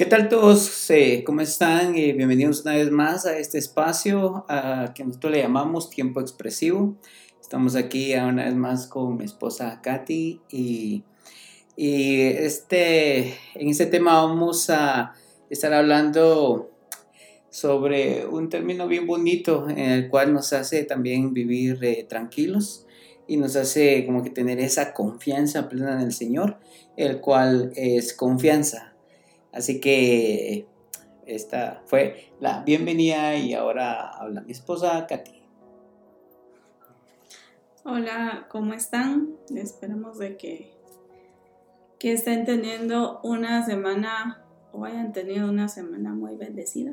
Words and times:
¿Qué 0.00 0.06
tal 0.06 0.30
todos? 0.30 0.88
¿Cómo 1.26 1.42
están? 1.42 1.94
Eh, 1.94 2.14
bienvenidos 2.14 2.62
una 2.62 2.72
vez 2.72 2.90
más 2.90 3.26
a 3.26 3.36
este 3.36 3.58
espacio 3.58 4.46
a 4.48 4.94
que 4.94 5.04
nosotros 5.04 5.30
le 5.30 5.42
llamamos 5.42 5.90
tiempo 5.90 6.22
expresivo. 6.22 6.96
Estamos 7.38 7.76
aquí 7.76 8.14
una 8.14 8.46
vez 8.46 8.54
más 8.54 8.86
con 8.86 9.18
mi 9.18 9.26
esposa 9.26 9.82
Katy 9.82 10.40
y, 10.48 11.04
y 11.76 12.20
este, 12.22 13.34
en 13.54 13.68
este 13.68 13.84
tema 13.84 14.24
vamos 14.24 14.70
a 14.70 15.12
estar 15.50 15.74
hablando 15.74 16.70
sobre 17.50 18.24
un 18.24 18.48
término 18.48 18.88
bien 18.88 19.06
bonito 19.06 19.68
en 19.68 19.80
el 19.80 20.08
cual 20.08 20.32
nos 20.32 20.54
hace 20.54 20.84
también 20.84 21.34
vivir 21.34 21.78
eh, 21.84 22.06
tranquilos 22.08 22.86
y 23.28 23.36
nos 23.36 23.54
hace 23.54 24.06
como 24.06 24.22
que 24.22 24.30
tener 24.30 24.60
esa 24.60 24.94
confianza 24.94 25.68
plena 25.68 25.92
en 25.92 26.06
el 26.06 26.12
Señor, 26.14 26.56
el 26.96 27.20
cual 27.20 27.74
es 27.76 28.14
confianza 28.14 28.89
Así 29.52 29.80
que 29.80 30.66
esta 31.26 31.82
fue 31.86 32.32
la 32.40 32.62
bienvenida 32.62 33.36
y 33.36 33.54
ahora 33.54 34.10
habla 34.10 34.42
mi 34.42 34.52
esposa 34.52 35.06
Katy. 35.06 35.42
Hola, 37.84 38.46
¿cómo 38.48 38.74
están? 38.74 39.36
Esperamos 39.54 40.18
de 40.18 40.36
que, 40.36 40.72
que 41.98 42.12
estén 42.12 42.44
teniendo 42.44 43.20
una 43.22 43.64
semana 43.64 44.44
o 44.72 44.84
hayan 44.84 45.12
tenido 45.12 45.48
una 45.48 45.68
semana 45.68 46.12
muy 46.12 46.36
bendecida. 46.36 46.92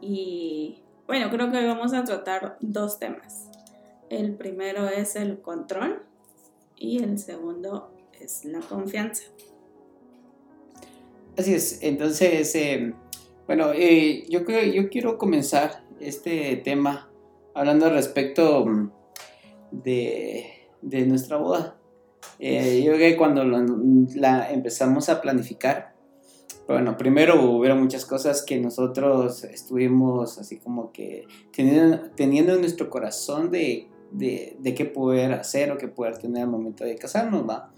Y 0.00 0.82
bueno, 1.06 1.28
creo 1.30 1.50
que 1.50 1.58
hoy 1.58 1.66
vamos 1.66 1.92
a 1.92 2.04
tratar 2.04 2.56
dos 2.60 2.98
temas. 2.98 3.50
El 4.08 4.34
primero 4.34 4.88
es 4.88 5.16
el 5.16 5.40
control 5.40 6.02
y 6.76 7.02
el 7.02 7.18
segundo 7.18 7.90
es 8.12 8.44
la 8.44 8.60
confianza. 8.60 9.24
Así 11.36 11.52
es, 11.52 11.80
entonces, 11.82 12.54
eh, 12.54 12.94
bueno, 13.48 13.72
eh, 13.74 14.24
yo, 14.28 14.42
yo 14.46 14.88
quiero 14.88 15.18
comenzar 15.18 15.84
este 15.98 16.56
tema 16.56 17.10
hablando 17.54 17.90
respecto 17.90 18.64
mm, 18.66 18.90
de, 19.72 20.68
nuestra 21.06 21.36
boda. 21.38 21.76
Eh, 22.38 22.82
yo 22.84 22.92
creo 22.92 23.10
que 23.10 23.16
cuando 23.16 23.44
la 23.44 24.50
empezamos 24.52 25.08
a 25.08 25.20
planificar, 25.20 25.94
bueno, 26.68 26.96
primero 26.96 27.42
hubo 27.42 27.74
muchas 27.74 28.06
cosas 28.06 28.42
que 28.42 28.58
nosotros 28.58 29.42
estuvimos 29.42 30.38
así 30.38 30.58
como 30.58 30.92
que 30.92 31.26
teniendo, 31.52 32.10
teniendo 32.14 32.54
en 32.54 32.60
nuestro 32.60 32.88
corazón 32.90 33.50
de, 33.50 33.88
de, 34.12 34.56
de 34.60 34.74
qué 34.74 34.84
poder 34.84 35.32
hacer 35.32 35.72
o 35.72 35.78
qué 35.78 35.88
poder 35.88 36.16
tener 36.18 36.44
al 36.44 36.48
momento 36.48 36.84
de 36.84 36.94
casarnos, 36.94 37.46
¿va? 37.46 37.72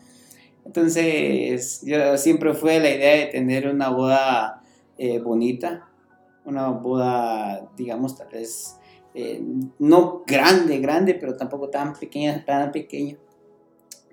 Entonces, 0.67 1.83
yo 1.85 2.19
siempre 2.19 2.53
fue 2.53 2.81
la 2.81 2.91
idea 2.91 3.17
de 3.19 3.27
tener 3.27 3.69
una 3.69 3.89
boda 3.89 4.63
eh, 4.99 5.21
bonita, 5.21 5.89
una 6.45 6.71
boda, 6.71 7.71
digamos, 7.77 8.19
tal 8.19 8.29
vez 8.29 8.77
eh, 9.15 9.41
no 9.79 10.25
grande, 10.27 10.81
grande, 10.81 11.15
pero 11.15 11.37
tampoco 11.37 11.71
tan 11.71 11.95
pequeña, 11.95 12.45
tan 12.45 12.73
pequeña. 12.73 13.17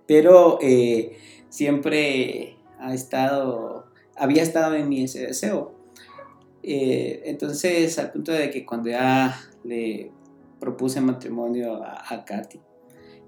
Pero 0.05 0.59
eh, 0.61 1.17
siempre 1.49 2.57
ha 2.79 2.93
estado, 2.93 3.85
había 4.15 4.43
estado 4.43 4.75
en 4.75 4.89
mí 4.89 5.05
ese 5.05 5.25
deseo. 5.25 5.73
entonces, 6.61 7.97
al 7.97 8.11
punto 8.11 8.31
de 8.31 8.51
que 8.51 8.63
cuando 8.63 8.91
ya 8.91 9.35
le 9.63 10.11
propuse 10.59 11.01
matrimonio 11.01 11.81
a 11.83 12.23
Katy, 12.23 12.59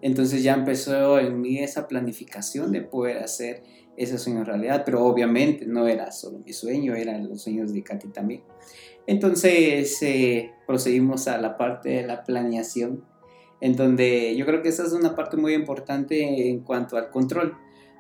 entonces 0.01 0.43
ya 0.43 0.53
empezó 0.53 1.19
en 1.19 1.41
mí 1.41 1.59
esa 1.59 1.87
planificación 1.87 2.71
de 2.71 2.81
poder 2.81 3.17
hacer 3.19 3.63
ese 3.97 4.17
sueño 4.17 4.43
realidad, 4.43 4.83
pero 4.85 5.05
obviamente 5.05 5.65
no 5.65 5.87
era 5.87 6.11
solo 6.11 6.39
mi 6.39 6.53
sueño, 6.53 6.95
eran 6.95 7.29
los 7.29 7.43
sueños 7.43 7.73
de 7.73 7.83
Katy 7.83 8.09
también. 8.09 8.43
Entonces 9.07 10.01
eh, 10.01 10.51
procedimos 10.65 11.27
a 11.27 11.37
la 11.37 11.57
parte 11.57 11.89
de 11.89 12.07
la 12.07 12.23
planeación, 12.23 13.03
en 13.61 13.75
donde 13.75 14.35
yo 14.35 14.45
creo 14.45 14.61
que 14.61 14.69
esa 14.69 14.83
es 14.83 14.93
una 14.93 15.15
parte 15.15 15.37
muy 15.37 15.53
importante 15.53 16.49
en 16.49 16.59
cuanto 16.59 16.97
al 16.97 17.09
control, 17.09 17.55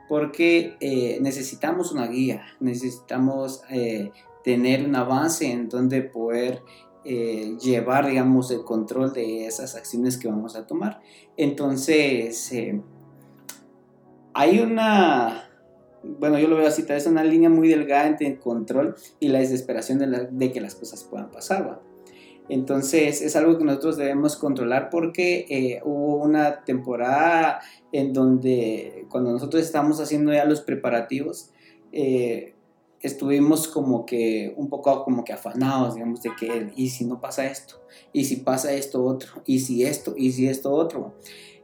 porque 0.09 0.75
eh, 0.79 1.17
necesitamos 1.21 1.91
una 1.91 2.07
guía, 2.07 2.45
necesitamos 2.59 3.61
eh, 3.69 4.11
tener 4.43 4.85
una 4.85 5.03
base 5.03 5.51
en 5.51 5.69
donde 5.69 6.01
poder 6.01 6.61
eh, 7.07 7.55
llevar, 7.61 8.07
digamos, 8.07 8.49
el 8.49 8.63
control 8.63 9.13
de 9.13 9.45
esas 9.45 9.75
acciones 9.75 10.17
que 10.17 10.27
vamos 10.27 10.55
a 10.55 10.65
tomar. 10.65 11.01
Entonces, 11.37 12.51
eh, 12.51 12.81
hay 14.33 14.59
una, 14.59 15.47
bueno, 16.03 16.39
yo 16.39 16.47
lo 16.47 16.57
veo 16.57 16.67
así, 16.67 16.81
tal 16.81 16.95
vez 16.95 17.05
una 17.05 17.23
línea 17.23 17.47
muy 17.47 17.67
delgada 17.69 18.07
entre 18.07 18.25
el 18.25 18.39
control 18.39 18.95
y 19.19 19.27
la 19.27 19.37
desesperación 19.37 19.99
de, 20.31 20.51
que 20.51 20.59
las 20.59 20.73
cosas 20.73 21.03
puedan 21.03 21.29
pasar, 21.29 21.79
Entonces 22.49 23.21
es 23.21 23.35
algo 23.35 23.59
que 23.59 23.65
nosotros 23.65 23.97
debemos 23.97 24.35
controlar 24.35 24.89
porque 24.89 25.45
eh, 25.47 25.81
hubo 25.85 26.17
una 26.23 26.63
temporada 26.63 27.59
en 27.91 28.13
donde 28.13 29.05
cuando 29.09 29.31
nosotros 29.31 29.61
estábamos 29.61 29.99
haciendo 29.99 30.33
ya 30.33 30.45
los 30.45 30.61
preparativos, 30.61 31.51
estuvimos 33.05 33.67
como 33.67 34.05
que 34.05 34.53
un 34.57 34.67
poco 34.67 35.03
como 35.03 35.23
que 35.23 35.33
afanados, 35.33 35.95
digamos, 35.95 36.21
de 36.21 36.31
que, 36.37 36.71
¿y 36.75 36.89
si 36.89 37.05
no 37.05 37.21
pasa 37.21 37.45
esto? 37.45 37.75
¿Y 38.11 38.25
si 38.25 38.37
pasa 38.37 38.73
esto 38.73 39.03
otro? 39.03 39.41
¿Y 39.45 39.59
si 39.59 39.83
esto? 39.83 40.13
¿Y 40.17 40.31
si 40.31 40.47
esto 40.47 40.71
otro? 40.73 41.13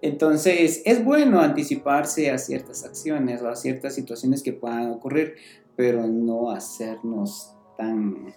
Entonces, 0.01 0.81
es 0.85 1.03
bueno 1.03 1.39
anticiparse 1.39 2.31
a 2.31 2.37
ciertas 2.37 2.83
acciones 2.85 3.41
o 3.41 3.49
a 3.49 3.55
ciertas 3.55 3.95
situaciones 3.95 4.43
que 4.43 4.53
puedan 4.53 4.91
ocurrir, 4.91 5.35
pero 5.75 6.07
no 6.07 6.51
hacernos 6.51 7.53
tan 7.77 8.33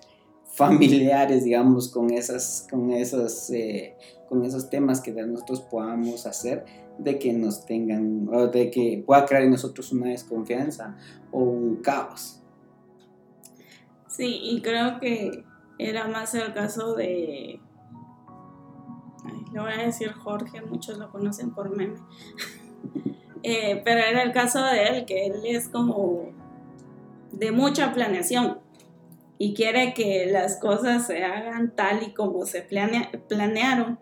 familiares, 0.47 1.45
digamos, 1.45 1.89
con, 1.89 2.11
esas, 2.11 2.67
con, 2.71 2.91
esos, 2.91 3.51
eh, 3.51 3.97
con 4.29 4.45
esos 4.45 4.71
temas 4.71 5.01
que 5.01 5.13
nosotros 5.13 5.61
podamos 5.63 6.27
hacer, 6.27 6.65
de 6.99 7.19
que 7.19 7.33
nos 7.33 7.67
tengan, 7.67 8.29
o 8.33 8.47
de 8.47 8.71
que 8.71 9.03
pueda 9.05 9.27
crear 9.27 9.43
en 9.43 9.51
nosotros 9.51 9.93
una 9.93 10.11
desconfianza 10.11 10.97
o 11.33 11.41
un 11.41 11.77
caos. 11.77 12.44
Sí, 14.17 14.39
y 14.43 14.63
creo 14.63 15.01
que 15.01 15.45
era 15.77 16.07
más 16.07 16.37
el 16.37 16.53
caso 16.53 16.95
de... 16.95 17.61
le 19.53 19.61
voy 19.61 19.73
a 19.73 19.87
decir 19.87 20.13
Jorge, 20.13 20.63
muchos 20.63 20.99
lo 20.99 21.11
conocen 21.11 21.53
por 21.53 21.75
meme. 21.77 21.99
Eh, 23.47 23.83
pero 23.85 24.01
era 24.01 24.23
el 24.23 24.33
caso 24.33 24.65
de 24.65 24.85
él, 24.85 25.05
que 25.05 25.27
él 25.27 25.43
es 25.45 25.69
como 25.69 26.31
de 27.31 27.53
mucha 27.53 27.93
planeación 27.93 28.59
y 29.37 29.53
quiere 29.53 29.93
que 29.93 30.25
las 30.33 30.57
cosas 30.57 31.07
se 31.07 31.23
hagan 31.25 31.77
tal 31.77 32.03
y 32.03 32.15
como 32.15 32.47
se 32.47 32.63
planearon. 32.63 33.99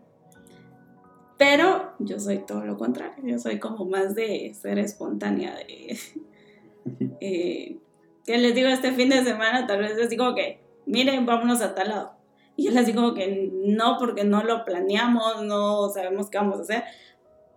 Pero 1.39 1.93
yo 1.99 2.21
soy 2.21 2.39
todo 2.39 2.65
lo 2.65 2.79
contrario, 2.79 3.17
yo 3.27 3.41
soy 3.41 3.59
como 3.59 3.84
más 3.84 4.15
de 4.15 4.55
ser 4.55 4.79
espontánea, 4.79 5.56
de... 5.56 5.99
Eh, 7.21 7.79
que 8.25 8.38
les 8.38 8.55
digo 8.55 8.69
este 8.69 8.93
fin 8.93 9.09
de 9.09 9.25
semana, 9.25 9.66
tal 9.66 9.81
vez 9.81 9.97
les 9.97 10.09
digo 10.09 10.34
que, 10.34 10.60
miren, 10.87 11.27
vámonos 11.27 11.60
a 11.60 11.75
tal 11.75 11.88
lado. 11.88 12.12
Y 12.56 12.65
yo 12.65 12.71
les 12.72 12.87
digo 12.87 13.15
que 13.15 13.50
no, 13.53 13.97
porque 13.99 14.25
no 14.25 14.43
lo 14.43 14.65
planeamos, 14.65 15.43
no 15.43 15.88
sabemos 15.88 16.28
qué 16.31 16.38
vamos 16.38 16.59
a 16.59 16.62
hacer. 16.62 16.84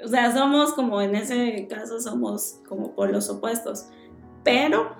O 0.03 0.07
sea, 0.07 0.33
somos 0.33 0.73
como 0.73 1.01
en 1.01 1.15
ese 1.15 1.67
caso, 1.67 1.99
somos 1.99 2.59
como 2.67 2.95
por 2.95 3.11
los 3.11 3.29
opuestos. 3.29 3.87
Pero 4.43 4.95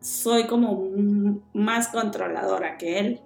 soy 0.00 0.44
como 0.44 0.88
más 1.52 1.88
controladora 1.88 2.76
que 2.76 2.98
él. 2.98 3.20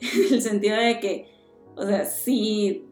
En 0.00 0.34
el 0.34 0.42
sentido 0.42 0.76
de 0.76 1.00
que, 1.00 1.30
o 1.76 1.86
sea, 1.86 2.04
si 2.04 2.86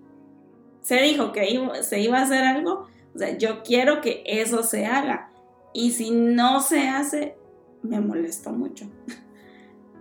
se 0.81 1.01
dijo 1.03 1.33
que 1.33 1.83
se 1.83 2.01
iba 2.01 2.19
a 2.19 2.23
hacer 2.23 2.45
algo, 2.45 2.87
o 3.15 3.19
sea, 3.19 3.37
yo 3.37 3.63
quiero 3.63 4.01
que 4.01 4.23
eso 4.27 4.63
se 4.63 4.87
haga. 4.87 5.31
Y 5.75 5.93
si 5.93 6.11
no 6.11 6.61
se 6.61 6.89
hace, 6.89 7.37
me 7.83 8.01
molestó 8.01 8.51
mucho. 8.51 8.87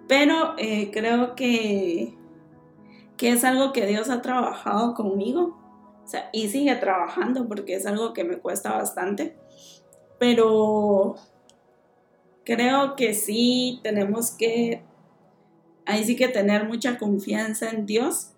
Pero 0.07 0.55
eh, 0.57 0.91
creo 0.91 1.35
que, 1.35 2.17
que 3.17 3.29
es 3.29 3.43
algo 3.43 3.71
que 3.73 3.85
Dios 3.85 4.09
ha 4.09 4.21
trabajado 4.21 4.93
conmigo. 4.93 5.57
Y 6.33 6.49
sigue 6.49 6.75
trabajando 6.75 7.47
porque 7.47 7.75
es 7.75 7.85
algo 7.85 8.11
que 8.11 8.25
me 8.25 8.37
cuesta 8.37 8.73
bastante. 8.73 9.37
Pero 10.19 11.15
creo 12.43 12.95
que 12.95 13.13
sí 13.13 13.79
tenemos 13.83 14.31
que, 14.31 14.83
ahí 15.85 16.03
sí 16.03 16.15
que 16.15 16.27
tener 16.27 16.67
mucha 16.67 16.97
confianza 16.97 17.69
en 17.69 17.85
Dios 17.85 18.31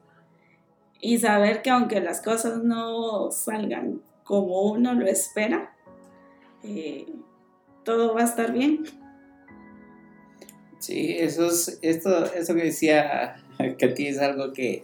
y 1.00 1.18
saber 1.18 1.62
que 1.62 1.70
aunque 1.70 2.00
las 2.00 2.22
cosas 2.22 2.64
no 2.64 3.32
salgan 3.32 4.02
como 4.24 4.62
uno 4.72 4.94
lo 4.94 5.06
espera, 5.06 5.76
eh, 6.64 7.14
todo 7.84 8.14
va 8.14 8.22
a 8.22 8.26
estar 8.26 8.54
bien. 8.54 8.84
Sí, 10.84 11.16
eso, 11.18 11.48
es, 11.48 11.80
esto, 11.82 12.26
eso 12.34 12.56
que 12.56 12.64
decía 12.64 13.38
Katy 13.80 14.06
es 14.06 14.20
algo 14.20 14.52
que, 14.52 14.84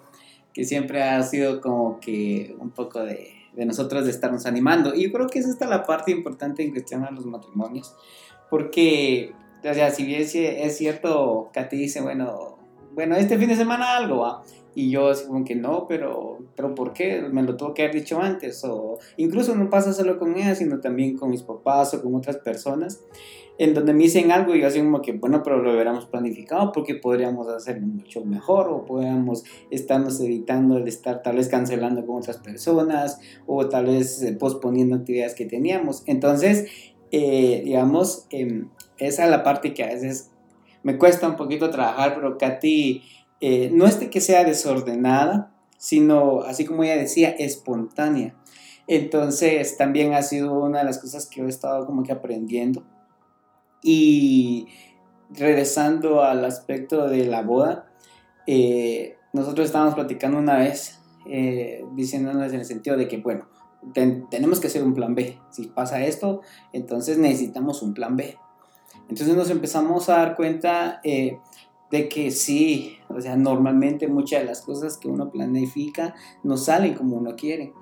siempre 0.64 1.04
ha 1.04 1.22
sido 1.24 1.60
como 1.60 2.00
que 2.00 2.56
un 2.58 2.70
poco 2.70 3.04
de, 3.04 3.34
nosotros 3.58 4.06
de 4.06 4.12
estarnos 4.12 4.46
animando. 4.46 4.96
Y 4.96 5.04
yo 5.04 5.12
creo 5.12 5.28
que 5.28 5.40
es 5.40 5.46
esta 5.46 5.68
la 5.68 5.84
parte 5.84 6.12
importante 6.12 6.64
en 6.64 6.72
cuestión 6.72 7.04
a 7.04 7.12
los 7.12 7.26
matrimonios, 7.26 7.94
porque 8.50 9.34
O 9.62 9.92
si 9.94 10.06
bien 10.06 10.22
es 10.22 10.78
cierto, 10.78 11.50
Katy 11.52 11.76
dice, 11.76 12.00
bueno, 12.00 12.59
bueno, 12.94 13.16
este 13.16 13.38
fin 13.38 13.50
de 13.50 13.56
semana 13.56 13.98
algo, 13.98 14.20
¿va? 14.20 14.44
Y 14.76 14.92
yo 14.92 15.10
así 15.10 15.26
como 15.26 15.44
que 15.44 15.56
no, 15.56 15.88
pero, 15.88 16.38
pero 16.56 16.76
¿por 16.76 16.94
qué? 16.94 17.22
Me 17.22 17.42
lo 17.44 17.58
tuvo 17.58 17.74
que 17.74 17.84
haber 17.84 17.96
dicho 17.96 18.20
antes. 18.22 18.64
O 18.64 19.00
incluso 19.18 19.56
no 19.56 19.70
pasa 19.70 19.94
solo 19.94 20.20
con 20.20 20.38
ella, 20.38 20.56
sino 20.56 20.80
también 20.80 21.18
con 21.18 21.32
mis 21.32 21.42
papás 21.42 21.94
o 21.94 22.02
con 22.02 22.16
otras 22.16 22.38
personas, 22.38 23.04
en 23.58 23.74
donde 23.74 23.94
me 23.94 24.04
dicen 24.04 24.32
algo 24.32 24.56
y 24.56 24.62
yo 24.62 24.68
así 24.68 24.80
como 24.80 25.02
que, 25.02 25.12
bueno, 25.14 25.44
pero 25.44 25.62
lo 25.62 25.74
hubiéramos 25.74 26.06
planificado 26.06 26.72
porque 26.72 26.96
podríamos 26.96 27.48
hacerlo 27.50 27.88
mucho 27.88 28.24
mejor 28.24 28.70
o 28.70 28.86
podríamos 28.86 29.44
estarnos 29.70 30.22
evitando 30.22 30.78
el 30.78 30.88
estar 30.88 31.24
tal 31.24 31.36
vez 31.36 31.50
cancelando 31.50 32.06
con 32.06 32.18
otras 32.18 32.38
personas 32.38 33.20
o 33.48 33.68
tal 33.68 33.88
vez 33.88 34.22
eh, 34.22 34.34
posponiendo 34.34 34.96
actividades 34.96 35.36
que 35.36 35.46
teníamos. 35.46 36.04
Entonces, 36.06 36.68
eh, 37.12 37.64
digamos, 37.66 38.28
em, 38.30 38.70
esa 38.98 39.26
es 39.26 39.30
la 39.30 39.44
parte 39.44 39.74
que 39.74 39.84
a 39.84 39.88
veces 39.88 40.32
me 40.90 40.98
cuesta 40.98 41.28
un 41.28 41.36
poquito 41.36 41.70
trabajar, 41.70 42.16
pero 42.16 42.40
Katy 42.40 43.04
eh, 43.42 43.70
no 43.72 43.86
es 43.86 43.98
que 43.98 44.22
sea 44.22 44.44
desordenada, 44.44 45.52
sino, 45.78 46.42
así 46.42 46.66
como 46.66 46.84
ella 46.84 46.98
decía, 46.98 47.30
espontánea. 47.30 48.34
Entonces, 48.88 49.78
también 49.78 50.16
ha 50.16 50.24
sido 50.24 50.52
una 50.52 50.80
de 50.80 50.86
las 50.86 50.98
cosas 50.98 51.28
que 51.28 51.44
he 51.44 51.48
estado 51.48 51.86
como 51.86 52.02
que 52.02 52.12
aprendiendo. 52.12 52.84
Y 53.84 54.68
regresando 55.30 56.24
al 56.24 56.44
aspecto 56.44 57.08
de 57.08 57.28
la 57.28 57.44
boda, 57.44 57.94
eh, 58.48 59.16
nosotros 59.32 59.68
estábamos 59.68 59.94
platicando 59.94 60.40
una 60.40 60.58
vez, 60.58 61.02
eh, 61.28 61.86
diciéndonos 61.94 62.52
en 62.52 62.62
el 62.62 62.66
sentido 62.66 62.98
de 62.98 63.08
que, 63.08 63.18
bueno, 63.18 63.48
tenemos 64.32 64.60
que 64.60 64.66
hacer 64.66 64.84
un 64.84 64.96
plan 64.96 65.14
B. 65.14 65.38
Si 65.52 65.68
pasa 65.68 66.04
esto, 66.04 66.42
entonces 66.74 67.20
necesitamos 67.20 67.84
un 67.84 67.94
plan 67.94 68.16
B. 68.16 68.40
Entonces 69.10 69.36
nos 69.36 69.50
empezamos 69.50 70.08
a 70.10 70.18
dar 70.18 70.36
cuenta 70.36 71.02
eh, 71.04 71.40
de 71.92 72.08
que 72.08 72.32
sí, 72.32 72.98
o 73.10 73.20
sea, 73.20 73.36
normalmente 73.36 74.08
muchas 74.08 74.42
de 74.42 74.46
las 74.46 74.62
cosas 74.62 74.98
que 74.98 75.08
uno 75.08 75.32
planifica 75.32 76.16
no 76.44 76.58
salen 76.58 76.94
como 76.94 77.18
uno 77.18 77.36
quiere. 77.36 77.74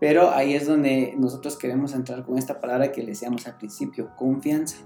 Pero 0.00 0.30
ahí 0.32 0.54
es 0.54 0.66
donde 0.66 1.14
nosotros 1.16 1.56
queremos 1.56 1.94
entrar 1.94 2.24
con 2.26 2.36
esta 2.36 2.60
palabra 2.60 2.90
que 2.90 3.02
le 3.02 3.10
decíamos 3.10 3.46
al 3.46 3.56
principio, 3.56 4.10
confianza. 4.16 4.78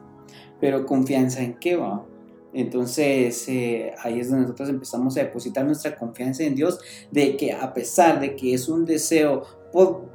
Pero 0.61 0.85
confianza 0.85 1.41
en 1.41 1.55
qué 1.55 1.77
va? 1.77 2.05
Entonces 2.53 3.49
eh, 3.49 3.95
ahí 4.03 4.21
es 4.21 4.29
donde 4.29 4.43
nosotros 4.43 4.69
empezamos 4.69 5.17
a 5.17 5.21
depositar 5.21 5.65
nuestra 5.65 5.97
confianza 5.97 6.43
en 6.43 6.55
Dios 6.55 6.79
de 7.11 7.37
que 7.37 7.53
a 7.53 7.73
pesar 7.73 8.21
de 8.21 8.37
que 8.37 8.55
es 8.55 8.69
un 8.69 8.85
deseo, 8.85 9.45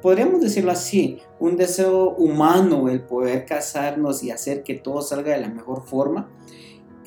podríamos 0.01 0.41
decirlo 0.41 0.71
así, 0.71 1.19
un 1.39 1.55
deseo 1.55 2.15
humano 2.15 2.89
el 2.89 3.01
poder 3.01 3.45
casarnos 3.45 4.23
y 4.23 4.31
hacer 4.31 4.63
que 4.63 4.75
todo 4.75 5.01
salga 5.01 5.33
de 5.33 5.41
la 5.41 5.49
mejor 5.49 5.83
forma, 5.83 6.29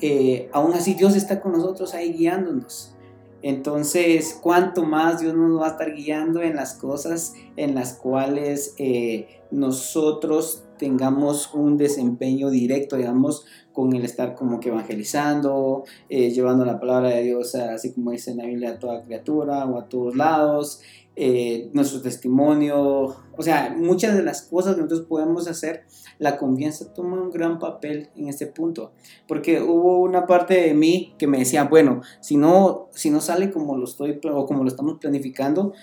eh, 0.01 0.49
aún 0.53 0.73
así 0.73 0.93
Dios 0.93 1.15
está 1.15 1.41
con 1.41 1.53
nosotros 1.53 1.93
ahí 1.93 2.13
guiándonos. 2.13 2.95
Entonces, 3.41 4.39
¿cuánto 4.41 4.83
más 4.83 5.21
Dios 5.21 5.35
nos 5.35 5.61
va 5.61 5.67
a 5.67 5.71
estar 5.71 5.93
guiando 5.93 6.41
en 6.41 6.55
las 6.55 6.73
cosas 6.73 7.33
en 7.57 7.75
las 7.75 7.93
cuales 7.93 8.73
eh, 8.79 9.41
nosotros 9.51 10.63
tengamos 10.77 11.53
un 11.53 11.77
desempeño 11.77 12.49
directo, 12.49 12.95
digamos, 12.95 13.45
con 13.71 13.93
el 13.93 14.03
estar 14.03 14.35
como 14.35 14.59
que 14.59 14.69
evangelizando, 14.69 15.83
eh, 16.09 16.31
llevando 16.31 16.65
la 16.65 16.79
palabra 16.79 17.09
de 17.09 17.23
Dios, 17.23 17.53
así 17.55 17.93
como 17.93 18.11
dice 18.11 18.31
en 18.31 18.37
la 18.37 18.45
Biblia, 18.45 18.71
a 18.71 18.79
toda 18.79 19.03
criatura 19.03 19.65
o 19.65 19.77
a 19.77 19.87
todos 19.87 20.15
lados, 20.15 20.81
eh, 21.17 21.69
nuestro 21.73 22.01
testimonio, 22.01 23.15
o 23.37 23.41
sea, 23.41 23.73
muchas 23.77 24.15
de 24.15 24.23
las 24.23 24.41
cosas 24.41 24.75
que 24.75 24.81
nosotros 24.81 25.07
podemos 25.07 25.47
hacer, 25.47 25.85
la 26.19 26.37
confianza 26.37 26.93
toma 26.93 27.21
un 27.21 27.31
gran 27.31 27.57
papel 27.57 28.09
en 28.15 28.27
este 28.27 28.47
punto, 28.47 28.91
porque 29.27 29.61
hubo 29.61 29.99
una 29.99 30.25
parte 30.25 30.55
de 30.55 30.73
mí 30.73 31.13
que 31.17 31.27
me 31.27 31.39
decía, 31.39 31.63
bueno, 31.63 32.01
si 32.19 32.35
no, 32.35 32.89
si 32.91 33.09
no 33.09 33.21
sale 33.21 33.51
como 33.51 33.77
lo 33.77 33.85
estoy 33.85 34.19
o 34.23 34.45
como 34.45 34.63
lo 34.63 34.69
estamos 34.69 34.99
planificando, 34.99 35.73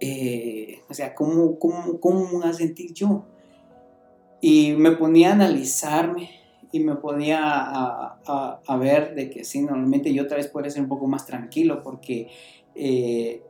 eh, 0.00 0.80
o 0.88 0.94
sea, 0.94 1.14
¿cómo, 1.14 1.58
cómo, 1.58 2.00
¿cómo 2.00 2.24
me 2.24 2.32
voy 2.32 2.48
a 2.48 2.52
sentir 2.52 2.94
yo? 2.94 3.26
Y 4.40 4.72
me 4.72 4.92
ponía 4.92 5.30
a 5.30 5.32
analizarme 5.34 6.30
y 6.72 6.80
me 6.80 6.96
ponía 6.96 7.40
a, 7.42 8.60
a, 8.66 8.76
ver 8.76 9.14
de 9.14 9.30
que 9.30 9.44
sí, 9.44 9.60
normalmente 9.62 10.12
yo 10.12 10.22
otra 10.22 10.36
vez 10.36 10.48
podría 10.48 10.70
ser 10.70 10.82
un 10.82 10.88
poco 10.88 11.06
más 11.06 11.26
tranquilo 11.26 11.82
porque 11.82 12.28
eh, 12.74 13.42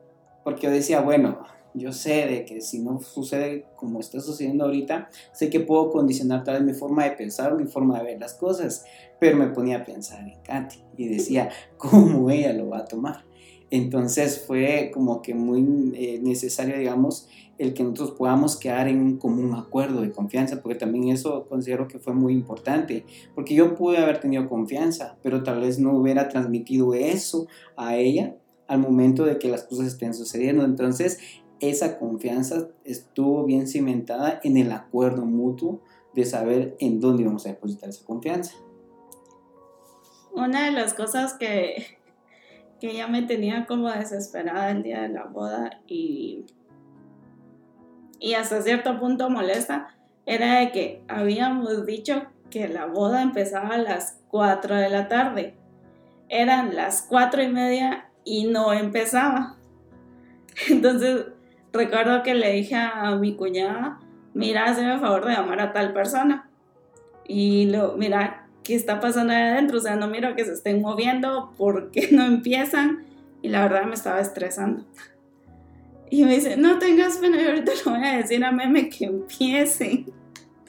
porque 0.49 0.67
yo 0.67 0.73
decía, 0.73 1.03
bueno, 1.03 1.41
yo 1.75 1.93
sé 1.93 2.27
de 2.27 2.47
que 2.47 2.63
si 2.63 2.79
no 2.79 3.03
sucede 3.03 3.67
como 3.77 4.01
está 4.01 4.19
sucediendo 4.19 4.65
ahorita, 4.65 5.11
sé 5.31 5.51
que 5.51 5.61
puedo 5.61 5.91
condicionar 5.91 6.43
tal 6.43 6.55
vez 6.55 6.65
mi 6.65 6.73
forma 6.73 7.05
de 7.05 7.11
pensar, 7.11 7.55
mi 7.55 7.67
forma 7.67 7.99
de 7.99 8.05
ver 8.05 8.19
las 8.19 8.33
cosas, 8.33 8.87
pero 9.21 9.37
me 9.37 9.49
ponía 9.49 9.77
a 9.77 9.85
pensar 9.85 10.27
en 10.27 10.41
Katy 10.43 10.79
y 10.97 11.09
decía, 11.09 11.51
¿cómo 11.77 12.31
ella 12.31 12.55
lo 12.55 12.71
va 12.71 12.79
a 12.79 12.85
tomar? 12.87 13.27
Entonces 13.71 14.43
fue 14.47 14.91
como 14.95 15.21
que 15.21 15.35
muy 15.35 15.93
eh, 15.95 16.19
necesario, 16.23 16.79
digamos, 16.79 17.29
el 17.59 17.75
que 17.75 17.83
nosotros 17.83 18.13
podamos 18.13 18.57
quedar 18.57 18.89
en 18.89 19.03
un 19.03 19.19
común 19.19 19.53
acuerdo 19.53 20.01
de 20.01 20.13
confianza, 20.13 20.63
porque 20.63 20.79
también 20.79 21.09
eso 21.09 21.47
considero 21.47 21.89
que 21.89 21.99
fue 21.99 22.15
muy 22.15 22.33
importante, 22.33 23.05
porque 23.35 23.55
yo 23.55 23.75
pude 23.75 23.99
haber 23.99 24.19
tenido 24.19 24.49
confianza, 24.49 25.19
pero 25.23 25.43
tal 25.43 25.61
vez 25.61 25.79
no 25.79 25.93
hubiera 25.93 26.31
transmitido 26.31 26.95
eso 26.95 27.49
a 27.77 27.99
ella 27.99 28.35
al 28.69 28.79
momento 28.79 29.25
de 29.25 29.39
que 29.39 29.49
las 29.49 29.65
cosas 29.65 29.87
estén 29.87 30.15
sucediendo. 30.15 30.65
Entonces, 30.65 31.19
esa 31.61 31.99
confianza 31.99 32.69
estuvo 32.85 33.45
bien 33.45 33.67
cimentada 33.67 34.41
en 34.45 34.57
el 34.57 34.71
acuerdo 34.71 35.25
mutuo 35.25 35.81
de 36.15 36.25
saber 36.25 36.77
en 36.79 37.01
dónde 37.01 37.23
íbamos 37.23 37.47
a 37.47 37.51
depositar 37.51 37.89
esa 37.89 38.05
confianza. 38.05 38.55
Una 40.33 40.67
de 40.67 40.73
las 40.73 40.95
cosas 40.95 41.35
que, 41.35 41.99
que 42.81 42.95
ya 42.95 43.09
me 43.09 43.23
tenía 43.23 43.67
como 43.67 43.91
desesperada 43.91 44.71
el 44.71 44.83
día 44.83 45.03
de 45.03 45.09
la 45.09 45.25
boda 45.25 45.81
y, 45.87 46.47
y 48.21 48.35
hasta 48.35 48.63
cierto 48.63 49.01
punto 49.01 49.31
molesta 49.31 49.97
era 50.27 50.61
de 50.61 50.71
que 50.73 51.03
habíamos 51.09 51.87
dicho 51.87 52.23
que 52.51 52.69
la 52.69 52.87
boda 52.87 53.23
empezaba 53.23 53.75
a 53.75 53.79
las 53.79 54.21
4 54.29 54.77
de 54.77 54.91
la 54.91 55.09
tarde. 55.09 55.55
Eran 56.29 56.77
las 56.77 57.03
4 57.03 57.43
y 57.43 57.49
media 57.49 58.08
y 58.29 58.45
no 58.45 58.73
empezaba. 58.73 59.57
Entonces 60.69 61.27
recuerdo 61.73 62.23
que 62.23 62.35
le 62.35 62.53
dije 62.53 62.77
a 62.77 63.17
mi 63.17 63.35
cuñada, 63.35 64.01
mira, 64.35 64.67
hazme 64.67 64.93
el 64.93 65.01
favor 65.01 65.25
de 65.25 65.33
llamar 65.33 65.61
a 65.61 65.73
tal 65.73 65.93
persona. 65.95 66.51
Y 67.27 67.67
lo, 67.67 67.97
mira, 67.97 68.47
¿qué 68.63 68.75
está 68.75 69.01
pasando 69.01 69.33
ahí 69.33 69.43
adentro? 69.43 69.79
O 69.79 69.81
sea, 69.81 69.97
no 69.97 70.09
miro 70.09 70.35
que 70.35 70.45
se 70.45 70.53
estén 70.53 70.83
moviendo, 70.83 71.55
¿por 71.57 71.91
qué 71.91 72.09
no 72.13 72.25
empiezan? 72.25 73.07
Y 73.41 73.49
la 73.49 73.63
verdad 73.63 73.85
me 73.85 73.95
estaba 73.95 74.21
estresando. 74.21 74.85
Y 76.11 76.25
me 76.25 76.37
dice, 76.37 76.57
no 76.57 76.79
tengas 76.79 77.19
pena, 77.19 77.39
yo 77.39 77.51
ahorita 77.51 77.71
lo 77.85 77.91
voy 77.91 78.03
a 78.03 78.17
decir 78.17 78.43
a 78.43 78.51
Meme 78.51 78.89
que 78.89 79.05
empiecen. 79.05 80.11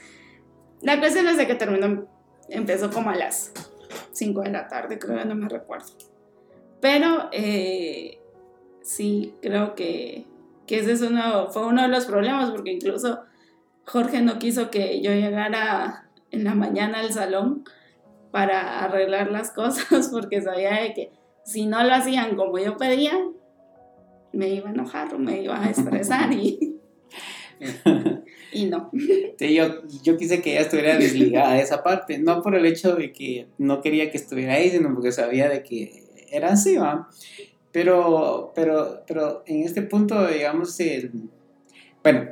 La 0.82 1.00
cuestión 1.00 1.30
es 1.30 1.38
de 1.38 1.48
que 1.48 1.56
terminó, 1.56 2.10
empezó 2.50 2.92
como 2.92 3.10
a 3.10 3.16
las 3.16 3.54
5 4.12 4.42
de 4.42 4.50
la 4.50 4.68
tarde, 4.68 5.00
creo, 5.00 5.24
no 5.24 5.36
me 5.36 5.48
recuerdo. 5.48 5.94
Pero 6.82 7.30
eh, 7.32 8.20
sí, 8.82 9.36
creo 9.42 9.76
que, 9.76 10.26
ese 10.68 10.92
es 10.92 11.02
uno, 11.02 11.50
fue 11.50 11.66
uno 11.66 11.82
de 11.82 11.88
los 11.88 12.06
problemas, 12.06 12.52
porque 12.52 12.72
incluso 12.72 13.22
Jorge 13.86 14.22
no 14.22 14.40
quiso 14.40 14.70
que 14.70 15.02
yo 15.02 15.12
llegara 15.12 16.10
en 16.32 16.44
la 16.44 16.54
mañana 16.54 17.00
al 17.00 17.12
salón 17.12 17.64
para 18.32 18.84
arreglar 18.84 19.32
las 19.32 19.52
cosas, 19.56 20.10
porque 20.10 20.42
sabía 20.42 20.82
de 20.82 20.94
que 20.94 21.12
si 21.44 21.66
no 21.66 21.84
lo 21.84 21.94
hacían 21.94 22.36
como 22.36 22.60
yo 22.60 22.78
pedía, 22.78 23.14
me 24.32 24.50
iba 24.50 24.70
a 24.70 24.74
enojar 24.74 25.14
o 25.14 25.18
me 25.18 25.42
iba 25.42 25.60
a 25.60 25.70
estresar 25.72 26.32
y, 26.32 26.78
y 28.52 28.66
no. 28.66 28.92
Sí, 29.38 29.56
yo, 29.56 29.82
yo 30.04 30.18
quise 30.18 30.42
que 30.42 30.52
ella 30.52 30.62
estuviera 30.62 30.98
desligada 30.98 31.54
de 31.54 31.62
esa 31.62 31.82
parte, 31.82 32.20
no 32.20 32.44
por 32.44 32.56
el 32.56 32.66
hecho 32.68 32.96
de 32.96 33.12
que 33.12 33.48
no 33.58 33.82
quería 33.82 34.12
que 34.12 34.18
estuviera 34.18 34.54
ahí, 34.54 34.70
sino 34.70 34.94
porque 34.94 35.12
sabía 35.12 35.50
de 35.50 35.64
que 35.64 36.09
era 36.32 36.54
así, 36.54 36.78
¿va? 36.78 37.08
Pero, 37.72 38.52
pero, 38.56 39.04
pero 39.06 39.44
en 39.46 39.64
este 39.64 39.84
punto, 39.84 40.28
digamos, 40.28 40.80
el, 40.80 41.12
bueno, 42.04 42.26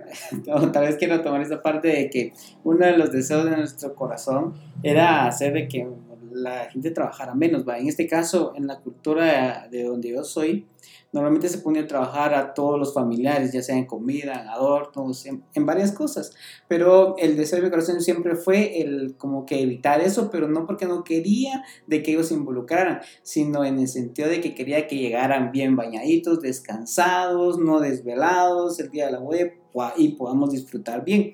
tal 0.73 0.85
vez 0.85 0.95
quiero 0.97 1.21
tomar 1.21 1.41
esta 1.41 1.61
parte 1.61 1.89
de 1.89 2.09
que 2.09 2.33
uno 2.63 2.85
de 2.85 2.97
los 2.97 3.11
deseos 3.11 3.45
de 3.45 3.57
nuestro 3.57 3.93
corazón 3.95 4.53
era 4.83 5.27
hacer 5.27 5.53
de 5.53 5.67
que 5.67 5.87
la 6.31 6.69
gente 6.71 6.91
trabajara 6.91 7.33
menos, 7.35 7.67
¿va? 7.67 7.77
En 7.77 7.87
este 7.87 8.07
caso, 8.07 8.53
en 8.55 8.67
la 8.67 8.79
cultura 8.79 9.67
de 9.69 9.83
donde 9.83 10.09
yo 10.09 10.23
soy, 10.23 10.67
normalmente 11.11 11.49
se 11.49 11.59
pone 11.59 11.79
a 11.79 11.87
trabajar 11.87 12.33
a 12.33 12.53
todos 12.53 12.79
los 12.79 12.93
familiares, 12.93 13.51
ya 13.51 13.61
sea 13.61 13.77
en 13.77 13.85
comida, 13.85 14.41
en 14.41 14.47
adornos, 14.47 15.25
en, 15.25 15.43
en, 15.53 15.65
varias 15.65 15.91
cosas. 15.91 16.33
Pero 16.67 17.15
el 17.17 17.37
deseo 17.37 17.59
de 17.59 17.65
mi 17.65 17.69
corazón 17.69 18.01
siempre 18.01 18.35
fue 18.35 18.81
el 18.81 19.15
como 19.17 19.45
que 19.45 19.61
evitar 19.61 20.01
eso, 20.01 20.29
pero 20.29 20.47
no 20.47 20.65
porque 20.65 20.85
no 20.85 21.03
quería 21.03 21.63
de 21.87 22.03
que 22.03 22.11
ellos 22.11 22.27
se 22.27 22.33
involucraran, 22.33 23.01
sino 23.23 23.63
en 23.63 23.79
el 23.79 23.87
sentido 23.87 24.29
de 24.29 24.41
que 24.41 24.55
quería 24.55 24.87
que 24.87 24.97
llegaran 24.97 25.51
bien 25.51 25.75
bañaditos, 25.75 26.41
descansados, 26.41 27.57
no 27.59 27.79
desvelados 27.79 28.79
el 28.79 28.89
día 28.89 29.05
de 29.07 29.13
la 29.13 29.19
web 29.19 29.53
y 29.95 30.09
podamos 30.09 30.51
disfrutar 30.51 31.03
bien. 31.03 31.33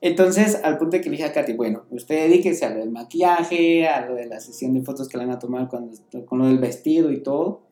Entonces, 0.00 0.60
al 0.62 0.78
punto 0.78 0.96
de 0.96 1.02
que 1.02 1.08
le 1.08 1.16
dije 1.16 1.28
a 1.28 1.32
Katy, 1.32 1.54
bueno, 1.54 1.84
usted 1.90 2.28
dedíquese 2.28 2.66
a 2.66 2.70
lo 2.70 2.80
del 2.80 2.90
maquillaje, 2.90 3.88
a 3.88 4.06
lo 4.06 4.14
de 4.14 4.26
la 4.26 4.40
sesión 4.40 4.74
de 4.74 4.82
fotos 4.82 5.08
que 5.08 5.16
le 5.16 5.24
van 5.24 5.34
a 5.34 5.38
tomar 5.38 5.68
cuando, 5.68 5.96
con 6.26 6.38
lo 6.38 6.46
del 6.46 6.58
vestido 6.58 7.10
y 7.10 7.22
todo, 7.22 7.62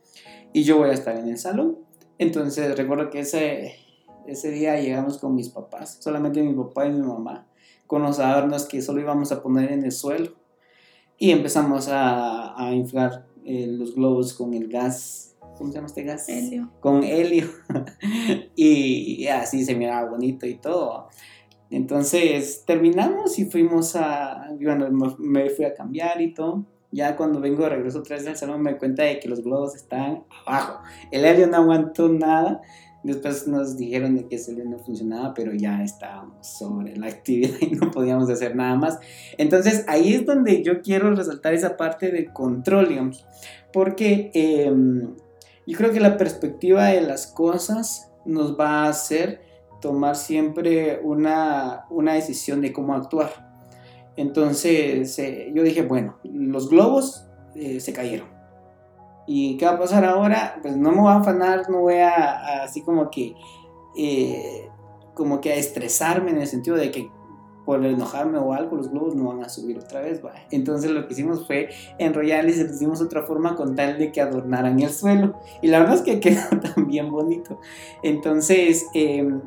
y 0.52 0.62
yo 0.62 0.78
voy 0.78 0.90
a 0.90 0.92
estar 0.92 1.16
en 1.16 1.28
el 1.28 1.38
salón. 1.38 1.78
Entonces, 2.18 2.76
recuerdo 2.76 3.10
que 3.10 3.20
ese, 3.20 3.74
ese 4.26 4.50
día 4.50 4.80
llegamos 4.80 5.18
con 5.18 5.34
mis 5.34 5.50
papás, 5.50 5.98
solamente 6.00 6.42
mi 6.42 6.54
papá 6.54 6.86
y 6.86 6.92
mi 6.92 7.06
mamá, 7.06 7.46
con 7.86 8.02
los 8.02 8.18
adornos 8.18 8.64
que 8.64 8.80
solo 8.80 9.00
íbamos 9.00 9.30
a 9.30 9.42
poner 9.42 9.70
en 9.72 9.84
el 9.84 9.92
suelo, 9.92 10.32
y 11.18 11.30
empezamos 11.30 11.88
a, 11.88 12.58
a 12.58 12.74
inflar 12.74 13.26
eh, 13.44 13.66
los 13.68 13.94
globos 13.94 14.32
con 14.32 14.54
el 14.54 14.68
gas 14.68 15.34
¿cómo 15.56 15.70
se 15.70 15.76
llama 15.76 15.86
este 15.86 16.02
gas? 16.02 16.28
Helio. 16.28 16.70
Con 16.80 17.04
helio. 17.04 17.48
y 18.56 19.26
así 19.28 19.64
se 19.64 19.76
miraba 19.76 20.10
bonito 20.10 20.46
y 20.46 20.56
todo. 20.56 21.08
Entonces 21.74 22.62
terminamos 22.64 23.36
y 23.40 23.46
fuimos 23.46 23.96
a, 23.96 24.48
bueno, 24.60 24.88
me 25.18 25.50
fui 25.50 25.64
a 25.64 25.74
cambiar 25.74 26.20
y 26.20 26.32
todo. 26.32 26.64
Ya 26.92 27.16
cuando 27.16 27.40
vengo 27.40 27.64
de 27.64 27.70
regreso 27.70 27.98
otra 27.98 28.14
vez 28.14 28.24
al 28.28 28.36
salón 28.36 28.62
me 28.62 28.70
doy 28.70 28.78
cuenta 28.78 29.02
de 29.02 29.18
que 29.18 29.28
los 29.28 29.42
globos 29.42 29.74
están 29.74 30.22
abajo. 30.46 30.84
El 31.10 31.24
helio 31.24 31.48
no 31.48 31.56
aguantó 31.56 32.08
nada. 32.08 32.62
Después 33.02 33.48
nos 33.48 33.76
dijeron 33.76 34.14
de 34.14 34.28
que 34.28 34.36
ese 34.36 34.52
helio 34.52 34.66
no 34.66 34.78
funcionaba, 34.78 35.34
pero 35.34 35.52
ya 35.52 35.82
estábamos 35.82 36.46
sobre 36.46 36.96
la 36.96 37.06
actividad 37.08 37.56
y 37.60 37.72
no 37.72 37.90
podíamos 37.90 38.30
hacer 38.30 38.54
nada 38.54 38.76
más. 38.76 39.00
Entonces 39.36 39.84
ahí 39.88 40.14
es 40.14 40.24
donde 40.24 40.62
yo 40.62 40.80
quiero 40.80 41.12
resaltar 41.12 41.54
esa 41.54 41.76
parte 41.76 42.12
del 42.12 42.32
control, 42.32 42.88
digamos. 42.88 43.26
Porque 43.72 44.30
em, 44.32 45.16
yo 45.66 45.76
creo 45.76 45.90
que 45.90 45.98
la 45.98 46.16
perspectiva 46.16 46.86
de 46.86 47.00
las 47.00 47.26
cosas 47.26 48.12
nos 48.24 48.56
va 48.56 48.84
a 48.84 48.90
hacer 48.90 49.53
tomar 49.84 50.16
siempre 50.16 50.98
una, 51.02 51.84
decisión 52.14 52.62
de 52.62 52.72
cómo 52.72 52.94
actuar. 52.94 53.52
Entonces 54.16 55.18
eh, 55.18 55.52
yo 55.54 55.62
dije, 55.62 55.82
bueno, 55.82 56.16
los 56.24 56.70
globos 56.70 57.26
eh, 57.54 57.80
se 57.80 57.92
cayeron. 57.92 58.28
¿Y 59.26 59.58
qué 59.58 59.66
va 59.66 59.72
a 59.72 59.78
pasar 59.78 60.06
ahora? 60.06 60.58
Pues 60.62 60.74
no 60.74 60.90
me 60.90 61.02
voy 61.02 61.12
a 61.12 61.16
afanar, 61.16 61.68
no 61.68 61.82
voy 61.82 61.96
a, 61.96 62.62
así 62.62 62.80
como 62.80 63.10
que, 63.10 63.34
eh, 63.94 64.70
como 65.12 65.42
que 65.42 65.52
a 65.52 65.56
estresarme 65.56 66.30
en 66.30 66.38
el 66.38 66.46
sentido 66.46 66.76
de 66.76 66.90
que 66.90 67.10
por 67.66 67.84
enojarme 67.84 68.38
o 68.38 68.54
algo, 68.54 68.76
los 68.76 68.90
globos 68.90 69.14
no 69.14 69.28
van 69.28 69.42
a 69.42 69.50
subir 69.50 69.78
otra 69.78 70.00
vez, 70.00 70.24
¿va? 70.24 70.32
Entonces 70.50 70.90
lo 70.90 71.06
que 71.06 71.12
hicimos 71.12 71.46
fue 71.46 71.68
enrollarles 71.98 72.56
y 72.56 72.62
les 72.64 72.78
dimos 72.78 73.02
otra 73.02 73.22
forma 73.22 73.54
con 73.54 73.74
tal 73.74 73.98
de 73.98 74.12
que 74.12 74.22
adornaran 74.22 74.80
el 74.80 74.90
suelo. 74.90 75.34
Y 75.60 75.68
la 75.68 75.80
verdad 75.80 75.96
es 75.96 76.02
que 76.02 76.20
quedó 76.20 76.60
también 76.74 77.10
bonito. 77.10 77.60
Entonces, 78.02 78.86
em, 78.94 79.42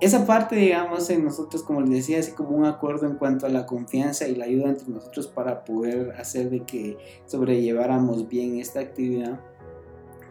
esa 0.00 0.26
parte, 0.26 0.56
digamos, 0.56 1.08
en 1.10 1.24
nosotros, 1.24 1.62
como 1.62 1.80
les 1.80 1.90
decía, 1.90 2.18
es 2.18 2.30
como 2.30 2.50
un 2.50 2.64
acuerdo 2.64 3.06
en 3.06 3.14
cuanto 3.14 3.46
a 3.46 3.48
la 3.48 3.64
confianza 3.64 4.28
y 4.28 4.34
la 4.34 4.44
ayuda 4.44 4.70
entre 4.70 4.88
nosotros 4.88 5.28
para 5.28 5.64
poder 5.64 6.12
hacer 6.12 6.50
de 6.50 6.60
que 6.60 6.98
sobrelleváramos 7.26 8.28
bien 8.28 8.58
esta 8.58 8.80
actividad. 8.80 9.40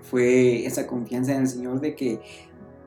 Fue 0.01 0.65
esa 0.65 0.86
confianza 0.86 1.34
en 1.34 1.41
el 1.41 1.48
Señor 1.48 1.79
de 1.79 1.96
que 1.96 2.20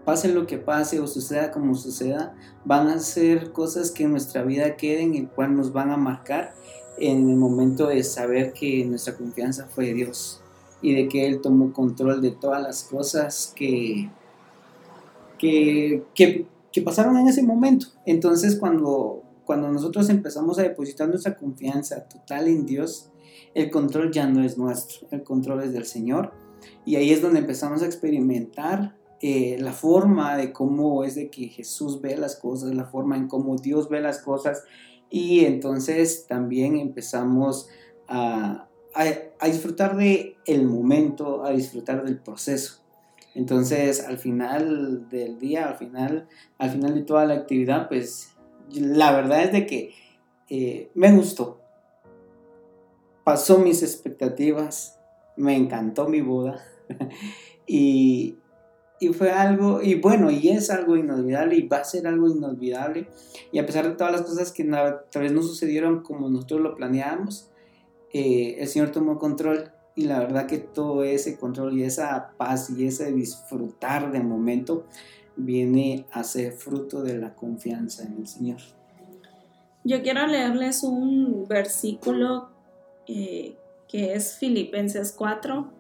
pase 0.04 0.28
lo 0.28 0.46
que 0.46 0.58
pase 0.58 1.00
o 1.00 1.06
suceda 1.08 1.50
como 1.50 1.74
suceda, 1.74 2.36
van 2.64 2.86
a 2.86 3.00
ser 3.00 3.50
cosas 3.50 3.90
que 3.90 4.04
en 4.04 4.12
nuestra 4.12 4.44
vida 4.44 4.76
queden, 4.76 5.16
el 5.16 5.28
cual 5.28 5.56
nos 5.56 5.72
van 5.72 5.90
a 5.90 5.96
marcar 5.96 6.54
en 6.98 7.28
el 7.28 7.36
momento 7.36 7.88
de 7.88 8.04
saber 8.04 8.52
que 8.52 8.84
nuestra 8.84 9.16
confianza 9.16 9.66
fue 9.66 9.86
de 9.86 9.94
Dios 9.94 10.40
y 10.80 10.94
de 10.94 11.08
que 11.08 11.26
Él 11.26 11.40
tomó 11.40 11.72
control 11.72 12.22
de 12.22 12.30
todas 12.30 12.62
las 12.62 12.84
cosas 12.84 13.52
que, 13.56 14.08
que, 15.38 16.04
que, 16.14 16.46
que 16.76 16.82
pasaron 16.82 17.16
en 17.16 17.26
ese 17.26 17.42
momento. 17.42 17.86
Entonces 18.04 18.56
cuando, 18.56 19.22
cuando 19.46 19.72
nosotros 19.72 20.10
empezamos 20.10 20.58
a 20.58 20.62
depositar 20.62 21.08
nuestra 21.08 21.34
confianza 21.34 22.06
total 22.06 22.48
en 22.48 22.66
Dios, 22.66 23.10
el 23.54 23.70
control 23.70 24.12
ya 24.12 24.26
no 24.26 24.44
es 24.44 24.58
nuestro, 24.58 25.08
el 25.10 25.22
control 25.22 25.62
es 25.62 25.72
del 25.72 25.86
Señor. 25.86 26.34
Y 26.84 26.96
ahí 26.96 27.12
es 27.12 27.22
donde 27.22 27.38
empezamos 27.38 27.80
a 27.80 27.86
experimentar 27.86 28.94
eh, 29.22 29.56
la 29.58 29.72
forma 29.72 30.36
de 30.36 30.52
cómo 30.52 31.02
es 31.02 31.14
de 31.14 31.30
que 31.30 31.48
Jesús 31.48 32.02
ve 32.02 32.14
las 32.18 32.36
cosas, 32.36 32.74
la 32.74 32.84
forma 32.84 33.16
en 33.16 33.26
cómo 33.26 33.56
Dios 33.56 33.88
ve 33.88 34.02
las 34.02 34.18
cosas 34.18 34.62
y 35.08 35.46
entonces 35.46 36.26
también 36.28 36.76
empezamos 36.76 37.70
a, 38.06 38.68
a, 38.92 39.46
disfrutar 39.46 39.96
de 39.96 40.36
el 40.44 40.66
momento, 40.66 41.42
a 41.42 41.52
disfrutar 41.52 42.04
del 42.04 42.18
proceso. 42.18 42.82
Entonces, 43.36 44.02
al 44.02 44.16
final 44.16 45.10
del 45.10 45.38
día, 45.38 45.68
al 45.68 45.76
final, 45.76 46.26
al 46.56 46.70
final 46.70 46.94
de 46.94 47.02
toda 47.02 47.26
la 47.26 47.34
actividad, 47.34 47.86
pues 47.86 48.34
la 48.72 49.12
verdad 49.12 49.44
es 49.44 49.52
de 49.52 49.66
que 49.66 49.92
eh, 50.48 50.90
me 50.94 51.12
gustó. 51.12 51.60
Pasó 53.24 53.58
mis 53.58 53.82
expectativas, 53.82 54.98
me 55.36 55.54
encantó 55.54 56.08
mi 56.08 56.22
boda 56.22 56.64
y, 57.66 58.38
y 59.00 59.08
fue 59.08 59.30
algo, 59.30 59.82
y 59.82 59.96
bueno, 59.96 60.30
y 60.30 60.48
es 60.48 60.70
algo 60.70 60.96
inolvidable 60.96 61.56
y 61.56 61.68
va 61.68 61.78
a 61.78 61.84
ser 61.84 62.06
algo 62.06 62.30
inolvidable. 62.30 63.06
Y 63.52 63.58
a 63.58 63.66
pesar 63.66 63.86
de 63.86 63.96
todas 63.96 64.12
las 64.14 64.22
cosas 64.22 64.50
que 64.50 64.64
tal 64.64 65.22
vez 65.22 65.32
no 65.32 65.42
sucedieron 65.42 66.02
como 66.02 66.30
nosotros 66.30 66.62
lo 66.62 66.74
planeábamos, 66.74 67.50
eh, 68.14 68.56
el 68.60 68.66
Señor 68.66 68.92
tomó 68.92 69.18
control 69.18 69.72
y 69.96 70.04
la 70.04 70.20
verdad 70.20 70.46
que 70.46 70.58
todo 70.58 71.02
ese 71.02 71.38
control 71.38 71.76
y 71.76 71.82
esa 71.82 72.32
paz 72.36 72.70
y 72.70 72.86
ese 72.86 73.12
disfrutar 73.12 74.12
del 74.12 74.24
momento 74.24 74.84
viene 75.36 76.06
a 76.12 76.22
ser 76.22 76.52
fruto 76.52 77.02
de 77.02 77.16
la 77.16 77.34
confianza 77.34 78.04
en 78.04 78.18
el 78.18 78.26
Señor. 78.28 78.58
Yo 79.84 80.02
quiero 80.02 80.26
leerles 80.26 80.82
un 80.82 81.46
versículo 81.48 82.50
eh, 83.08 83.56
que 83.88 84.12
es 84.12 84.36
Filipenses 84.36 85.12
4, 85.16 85.70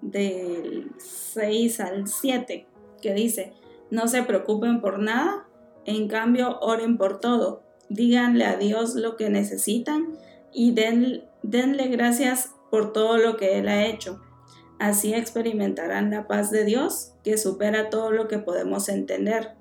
del 0.00 0.90
6 0.98 1.80
al 1.80 2.08
7, 2.08 2.66
que 3.00 3.14
dice, 3.14 3.52
no 3.90 4.08
se 4.08 4.24
preocupen 4.24 4.80
por 4.80 4.98
nada, 4.98 5.46
en 5.84 6.08
cambio 6.08 6.58
oren 6.60 6.96
por 6.96 7.20
todo, 7.20 7.62
díganle 7.88 8.44
a 8.44 8.56
Dios 8.56 8.96
lo 8.96 9.16
que 9.16 9.30
necesitan 9.30 10.18
y 10.52 10.72
denle 10.72 11.88
gracias 11.88 12.54
por 12.72 12.94
todo 12.94 13.18
lo 13.18 13.36
que 13.36 13.58
Él 13.58 13.68
ha 13.68 13.84
hecho. 13.84 14.18
Así 14.78 15.12
experimentarán 15.12 16.10
la 16.10 16.26
paz 16.26 16.50
de 16.50 16.64
Dios 16.64 17.12
que 17.22 17.36
supera 17.36 17.90
todo 17.90 18.10
lo 18.12 18.28
que 18.28 18.38
podemos 18.38 18.88
entender. 18.88 19.52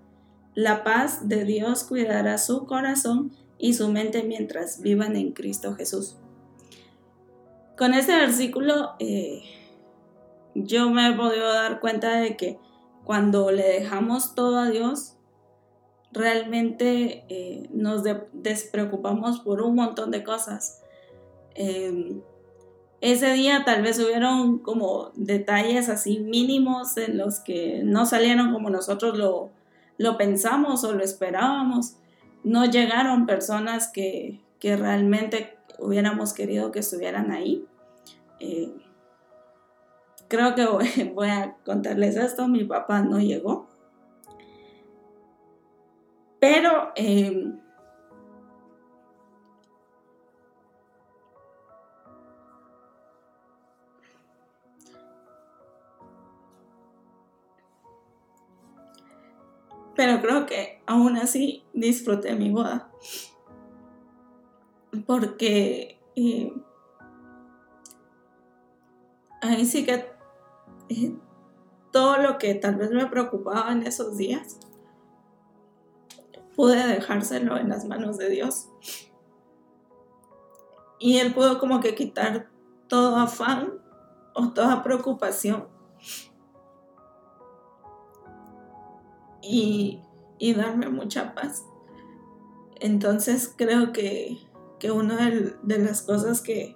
La 0.55 0.85
paz 0.85 1.27
de 1.27 1.43
Dios 1.43 1.83
cuidará 1.83 2.37
su 2.37 2.65
corazón 2.65 3.33
y 3.57 3.73
su 3.73 3.89
mente 3.89 4.23
mientras 4.23 4.81
vivan 4.81 5.17
en 5.17 5.33
Cristo 5.33 5.75
Jesús. 5.75 6.15
Con 7.77 7.93
este 7.93 8.15
versículo 8.15 8.93
eh, 8.99 9.41
yo 10.55 10.89
me 10.89 11.09
he 11.09 11.13
podido 11.13 11.51
dar 11.53 11.81
cuenta 11.81 12.15
de 12.15 12.37
que 12.37 12.59
cuando 13.03 13.51
le 13.51 13.67
dejamos 13.67 14.35
todo 14.35 14.57
a 14.57 14.69
Dios, 14.69 15.17
realmente 16.13 17.25
eh, 17.27 17.67
nos 17.73 18.03
despreocupamos 18.31 19.41
por 19.41 19.61
un 19.61 19.75
montón 19.75 20.11
de 20.11 20.23
cosas. 20.23 20.81
Em, 21.55 22.21
ese 23.01 23.34
día 23.34 23.63
tal 23.65 23.81
vez 23.81 24.00
hubieron 24.00 24.60
como 24.60 25.12
detalles 25.15 25.89
así 25.89 26.20
mínimos 26.20 26.96
en 26.98 27.17
los 27.17 27.39
que 27.39 27.81
no 27.84 28.05
salieron 28.05 28.53
como 28.53 28.70
nosotros 28.70 29.17
lo, 29.17 30.17
pensamos 30.17 30.84
o 30.84 30.93
lo 30.93 31.03
esperábamos. 31.03 31.98
No 32.43 32.65
llegaron 32.65 33.25
personas 33.25 33.91
que, 33.91 34.39
que 34.60 34.77
realmente 34.77 35.58
hubiéramos 35.79 36.34
querido 36.34 36.72
que 36.72 36.79
estuvieran 36.79 37.31
ahí. 37.31 37.65
Eh, 38.39 38.72
creo 40.27 40.53
que 40.53 40.65
voy, 40.65 41.29
a 41.29 41.55
contarles 41.65 42.15
esto, 42.15 42.48
mi 42.48 42.63
papá 42.63 43.01
no 43.01 43.20
llegó. 43.20 43.67
Pero 46.39 46.91
em, 46.96 47.60
pero 59.95 60.21
creo 60.21 60.45
que 60.45 60.81
aún 60.86 61.17
así 61.17 61.63
disfruté 61.74 62.36
mi 62.36 62.50
boda. 62.51 62.91
Porque 65.05 66.00
eh, 66.15 66.53
ahí 69.41 69.65
sí 69.65 69.86
que 69.86 70.12
todo 71.91 72.17
lo 72.17 72.38
que 72.38 72.55
tal 72.55 72.75
vez 72.75 72.91
me 72.91 73.05
preocupaba 73.07 73.71
en 73.71 73.83
esos 73.83 74.17
días, 74.17 74.60
pude 76.55 76.88
dejárselo 76.88 77.57
en 77.57 77.69
las 77.69 77.86
manos 77.86 78.17
de 78.17 78.29
Dios. 78.29 78.69
Y 81.00 81.17
Él 81.17 81.33
pudo 81.33 81.60
como 81.60 81.79
que 81.79 81.95
quitar 81.95 82.50
todo 82.88 83.17
afán 83.17 83.74
o 84.33 84.50
toda 84.53 84.83
preocupación. 84.83 85.67
Y, 89.41 90.01
darme 90.55 90.89
mucha 90.89 91.33
paz. 91.36 91.65
Entonces 92.79 93.53
creo 93.55 93.91
que, 93.91 94.38
una 94.91 95.29
de, 95.29 95.77
las 95.77 96.01
cosas 96.01 96.41
que, 96.41 96.75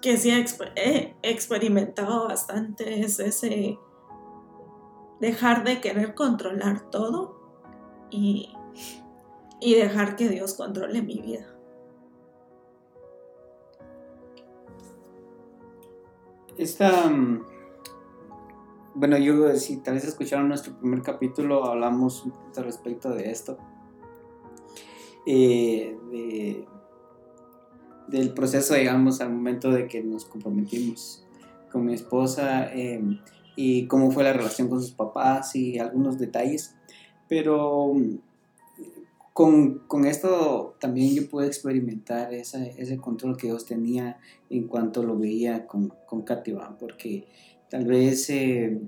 que 0.00 0.16
sí 0.16 0.30
he 0.30 1.16
experimentado 1.22 2.28
bastante 2.28 3.00
es 3.00 3.18
ese 3.18 3.78
dejar 5.20 5.64
de 5.64 5.80
querer 5.80 6.14
controlar 6.14 6.90
todo 6.90 7.40
y, 8.10 8.54
y 9.60 9.74
dejar 9.74 10.16
que 10.16 10.28
Dios 10.28 10.54
controle 10.54 11.02
mi 11.02 11.20
vida. 11.20 11.56
Esta, 16.58 17.08
mm, 17.08 17.44
bueno, 18.96 19.18
yo 19.18 19.54
si 19.56 19.76
tal 19.76 19.94
vez 19.94 20.04
escucharon 20.04 20.48
nuestro 20.48 20.72
primer 20.78 21.02
capítulo, 21.02 21.66
hablamos 21.66 22.24
un 22.24 22.30
poquito 22.30 22.62
respecto 22.62 23.10
de 23.10 23.30
esto. 23.30 23.58
Eh, 25.26 26.64
del 28.08 28.32
proceso, 28.32 28.74
digamos, 28.74 29.20
al 29.20 29.32
momento 29.32 29.70
de 29.70 29.86
que 29.86 30.02
nos 30.02 30.24
comprometimos 30.24 31.24
con 31.70 31.84
mi 31.84 31.92
esposa 31.92 32.72
em, 32.72 33.18
y 33.54 33.86
cómo 33.86 34.10
fue 34.10 34.24
la 34.24 34.32
relación 34.32 34.68
con 34.68 34.80
sus 34.80 34.92
papás 34.92 35.54
y 35.56 35.78
algunos 35.78 36.18
detalles. 36.18 36.74
Pero 37.28 37.92
con, 39.34 39.80
con, 39.80 40.06
esto 40.06 40.76
también 40.80 41.14
yo 41.14 41.28
pude 41.28 41.48
experimentar 41.48 42.32
ese, 42.32 42.74
ese, 42.78 42.96
control 42.96 43.36
que 43.36 43.48
Dios 43.48 43.66
tenía 43.66 44.18
en 44.48 44.68
cuanto 44.68 45.02
lo 45.02 45.18
veía 45.18 45.66
con, 45.66 45.92
con 46.06 46.24
porque 46.78 47.26
tal 47.70 47.86
vez 47.86 48.28
eh, 48.30 48.80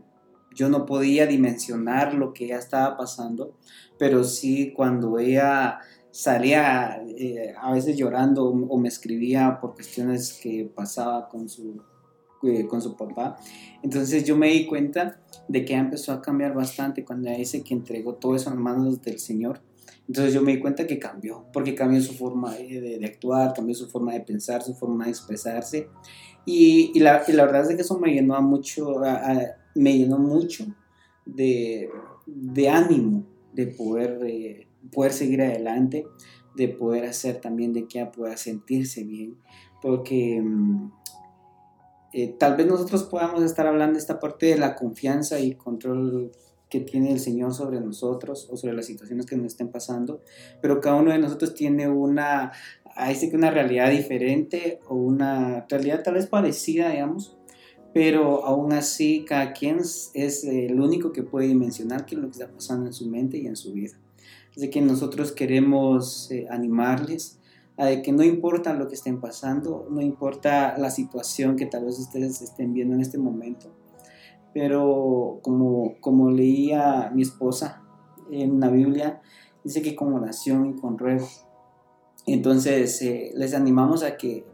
yo 0.55 0.69
no 0.69 0.87
podía 0.87 1.27
dimensionar 1.27 2.15
lo 2.15 2.33
que 2.33 2.49
ya 2.49 2.57
estaba 2.57 2.97
pasando, 2.97 3.57
pero 3.99 4.25
sí 4.25 4.73
cuando 4.73 5.19
ella 5.19 5.79
salía 6.11 7.03
eh, 7.07 7.55
a 7.61 7.73
veces 7.73 7.97
llorando 7.97 8.47
o 8.47 8.79
me 8.79 8.89
escribía 8.89 9.59
por 9.61 9.75
cuestiones 9.75 10.39
que 10.43 10.71
pasaba 10.75 11.29
con 11.29 11.49
su, 11.49 11.81
eh, 12.43 12.67
con 12.67 12.83
su 12.83 12.97
papá. 12.97 13.37
Entonces 13.83 14.25
yo 14.25 14.37
me 14.37 14.49
di 14.49 14.67
cuenta 14.67 15.21
de 15.49 15.65
que 15.65 15.75
empezó 15.75 16.13
a 16.13 16.23
cambiar 16.23 16.55
bastante 16.55 17.05
cuando 17.05 17.29
ella 17.29 17.39
dice 17.39 17.63
que 17.63 17.75
entregó 17.75 18.15
todo 18.15 18.35
eso 18.35 18.51
en 18.51 18.59
manos 18.59 19.03
del 19.03 19.19
Señor 19.19 19.61
entonces 20.09 20.33
yo 20.33 20.41
me 20.41 20.53
di 20.53 20.59
cuenta 20.59 20.87
que 20.87 20.99
cambió, 20.99 21.45
porque 21.53 21.75
cambió 21.75 22.01
su 22.01 22.15
forma 22.15 22.55
de, 22.55 22.99
actuar, 23.05 23.53
cambió 23.53 23.75
su 23.75 23.91
forma 23.91 24.15
de 24.15 24.21
pensar, 24.21 24.63
su 24.63 24.75
forma 24.75 25.05
de 25.05 25.11
expresarse. 25.11 25.89
Y, 26.51 26.93
y, 26.95 27.01
la, 27.01 27.25
y 27.29 27.33
la, 27.33 27.45
verdad 27.45 27.71
es 27.71 27.77
que 27.77 27.83
eso 27.83 27.99
me 27.99 28.11
llenó 28.11 28.41
mucho, 28.41 29.03
me 29.75 29.99
llenó 29.99 30.19
mucho 30.19 30.65
de, 31.27 31.91
de 32.27 32.69
ánimo 32.71 33.27
de 33.53 33.67
poder, 33.67 34.19
eh, 34.25 34.67
poder 34.91 35.13
seguir 35.13 35.43
adelante, 35.43 36.07
de 36.57 36.69
poder 36.69 37.05
hacer 37.05 37.43
también 37.43 37.75
de 37.75 37.87
que 37.87 37.99
ella 37.99 38.11
pueda 38.11 38.39
sentirse 38.39 39.05
bien, 39.05 39.37
porque 39.83 40.41
mm, 40.41 40.91
eh, 42.15 42.35
tal 42.39 42.57
vez 42.57 42.67
nosotros 42.67 43.03
podamos 43.05 43.43
estar 43.43 43.67
hablando 43.67 43.95
de 43.95 44.01
esta 44.01 44.19
parte 44.19 44.47
de 44.47 44.57
la 44.57 44.75
confianza 44.75 45.39
y 45.41 45.55
control 45.55 46.33
que 46.71 46.81
tiene 46.81 47.13
el 47.13 47.21
Señor 47.21 47.53
sobre 47.55 47.81
nosotros 47.81 48.49
o 48.51 48.57
sobre 48.57 48.75
las 48.75 48.87
situaciones 48.87 49.27
que 49.27 49.37
nos 49.37 49.47
estén 49.47 49.69
pasando, 49.69 50.23
pero 50.61 50.81
cada 50.81 50.97
uno 50.97 51.13
de 51.13 51.19
nosotros 51.19 51.55
tiene 51.55 51.89
una, 51.89 52.53
que 53.31 53.37
una 53.37 53.51
realidad 53.51 53.91
diferente 53.91 54.81
o 54.89 54.95
una 54.95 55.67
realidad 55.69 56.03
tal 56.03 56.15
vez 56.15 56.27
parecida, 56.27 56.91
digamos, 56.91 57.37
pero 57.95 58.45
aún 58.45 58.73
así 58.73 59.25
cada 59.27 59.53
quien 59.53 59.79
es 59.79 60.45
el 60.45 60.81
único 60.81 61.13
que 61.13 61.23
puede 61.23 61.49
dimensionar 61.49 62.07
qué 62.07 62.15
es 62.15 62.21
lo 62.21 62.29
que 62.29 62.33
está 62.33 62.53
pasando 62.53 62.87
en 62.87 62.93
su 62.93 63.09
mente 63.09 63.39
y 63.39 63.47
en 63.47 63.57
su 63.57 63.73
vida. 63.73 63.99
Así 64.57 64.71
que 64.71 64.81
nosotros 64.81 65.33
queremos 65.33 66.31
eh, 66.31 66.47
animarles 66.51 67.39
a 67.77 68.03
que 68.03 68.13
no 68.13 68.25
importa 68.25 68.75
lo 68.75 68.89
que 68.89 68.97
estén 68.97 69.21
pasando, 69.21 69.87
no 69.89 70.01
importa 70.01 70.77
la 70.79 70.91
situación 70.91 71.55
que 71.55 71.67
tal 71.67 71.85
vez 71.85 71.99
ustedes 71.99 72.43
estén 72.43 72.75
viendo 72.75 72.95
en 72.95 73.01
este 73.01 73.19
momento, 73.19 73.73
pero 74.53 75.39
como, 75.43 75.95
como 76.01 76.31
leía 76.31 77.13
mi 77.15 77.23
esposa 77.23 77.83
en 78.33 78.59
la 78.59 78.69
Biblia, 78.69 79.23
dice 79.63 79.81
que 79.81 79.95
con 79.95 80.13
oración 80.13 80.67
y 80.67 80.81
con 80.81 80.99
ruego. 80.99 81.29
Entonces 82.33 83.01
eh, 83.03 83.33
les 83.35 83.55
animamos 83.55 84.03
a 84.03 84.17
que 84.17 84.45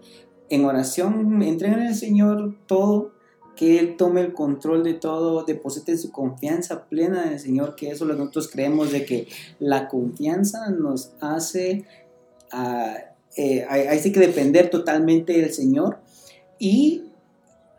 en 0.50 0.64
oración 0.64 1.42
entreguen 1.42 1.80
al 1.80 1.94
Señor 1.94 2.56
todo, 2.66 3.12
que 3.56 3.78
Él 3.78 3.96
tome 3.96 4.20
el 4.20 4.32
control 4.32 4.82
de 4.82 4.94
todo, 4.94 5.44
depositen 5.44 5.98
su 5.98 6.10
confianza 6.10 6.86
plena 6.86 7.24
en 7.26 7.34
el 7.34 7.40
Señor, 7.40 7.76
que 7.76 7.90
eso 7.90 8.04
nosotros 8.04 8.48
creemos 8.50 8.92
de 8.92 9.04
que 9.04 9.28
la 9.58 9.88
confianza 9.88 10.70
nos 10.70 11.12
hace, 11.20 11.84
uh, 12.52 12.96
eh, 13.36 13.64
hay 13.68 14.12
que 14.12 14.20
depender 14.20 14.70
totalmente 14.70 15.32
del 15.32 15.52
Señor 15.52 15.98
y 16.58 17.04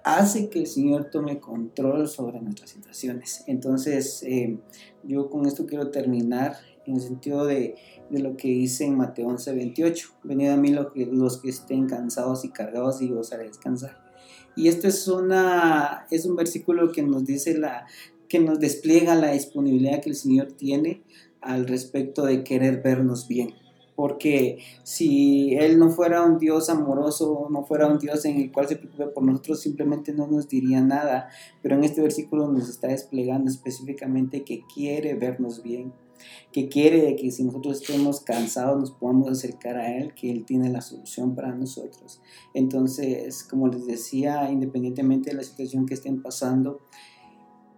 hace 0.04 0.50
que 0.50 0.60
el 0.60 0.68
Señor 0.68 1.10
tome 1.12 1.40
control 1.40 2.08
sobre 2.08 2.40
nuestras 2.40 2.70
situaciones. 2.70 3.44
Entonces, 3.48 4.24
eh, 4.24 4.58
yo 5.04 5.30
con 5.30 5.46
esto 5.46 5.66
quiero 5.66 5.90
terminar 5.90 6.58
en 6.86 6.96
el 6.96 7.02
sentido 7.02 7.46
de, 7.46 7.76
lo 8.10 8.38
que 8.38 8.48
dice 8.48 8.86
en 8.86 8.98
Mateo 8.98 9.28
11, 9.28 9.54
28. 9.54 10.10
Venid 10.24 10.50
a 10.50 10.58
mí 10.58 10.70
los 10.70 10.92
que, 10.92 11.06
los 11.06 11.42
que 11.42 11.50
estén 11.50 11.88
cansados 11.88 12.46
y 12.46 12.50
cargados 12.50 13.02
y 13.02 13.12
os 13.12 13.34
haré 13.34 13.48
descansar. 13.48 14.04
Y 14.56 14.68
este 14.68 14.88
es, 14.88 15.08
una, 15.08 16.06
es 16.12 16.26
un 16.26 16.36
versículo 16.36 16.92
que 16.92 17.04
nos 17.04 17.26
dice 17.26 17.58
la, 17.58 17.86
que 18.30 18.40
nos 18.40 18.60
despliega 18.60 19.16
la 19.16 19.32
disponibilidad 19.32 20.02
que 20.02 20.10
el 20.10 20.16
Señor 20.16 20.54
tiene 20.54 21.04
al 21.42 21.68
respecto 21.68 22.26
de 22.26 22.44
querer 22.44 22.82
vernos 22.82 23.28
bien 23.28 23.54
porque 23.96 24.60
si 24.84 25.56
Él 25.56 25.80
no 25.80 25.90
fuera 25.90 26.24
un 26.24 26.38
Dios 26.38 26.70
amoroso, 26.70 27.48
no 27.50 27.64
fuera 27.64 27.88
un 27.88 27.98
Dios 27.98 28.26
en 28.26 28.38
el 28.38 28.52
cual 28.52 28.68
se 28.68 28.76
preocupe 28.76 29.08
por 29.08 29.24
nosotros, 29.24 29.62
simplemente 29.62 30.14
no 30.14 30.28
nos 30.28 30.48
diría 30.50 30.82
nada. 30.82 31.30
Pero 31.62 31.76
en 31.76 31.84
este 31.84 32.02
versículo 32.02 32.52
nos 32.52 32.70
está 32.70 32.90
desplegando 32.90 33.50
específicamente 33.50 34.44
que 34.44 34.64
quiere 34.74 35.16
vernos 35.16 35.64
bien, 35.64 35.94
que 36.52 36.70
quiere 36.70 37.16
que 37.16 37.32
si 37.32 37.44
nosotros 37.44 37.82
estemos 37.82 38.22
cansados 38.22 38.80
nos 38.80 38.92
podamos 38.92 39.30
acercar 39.30 39.78
a 39.78 39.98
Él, 39.98 40.14
que 40.14 40.32
Él 40.32 40.46
tiene 40.46 40.70
la 40.70 40.82
solución 40.82 41.36
para 41.36 41.54
nosotros. 41.54 42.22
Entonces, 42.54 43.44
como 43.44 43.68
les 43.68 43.86
decía, 43.86 44.50
independientemente 44.52 45.32
de 45.32 45.38
la 45.38 45.44
situación 45.44 45.86
que 45.86 45.94
estén 45.94 46.22
pasando, 46.22 46.82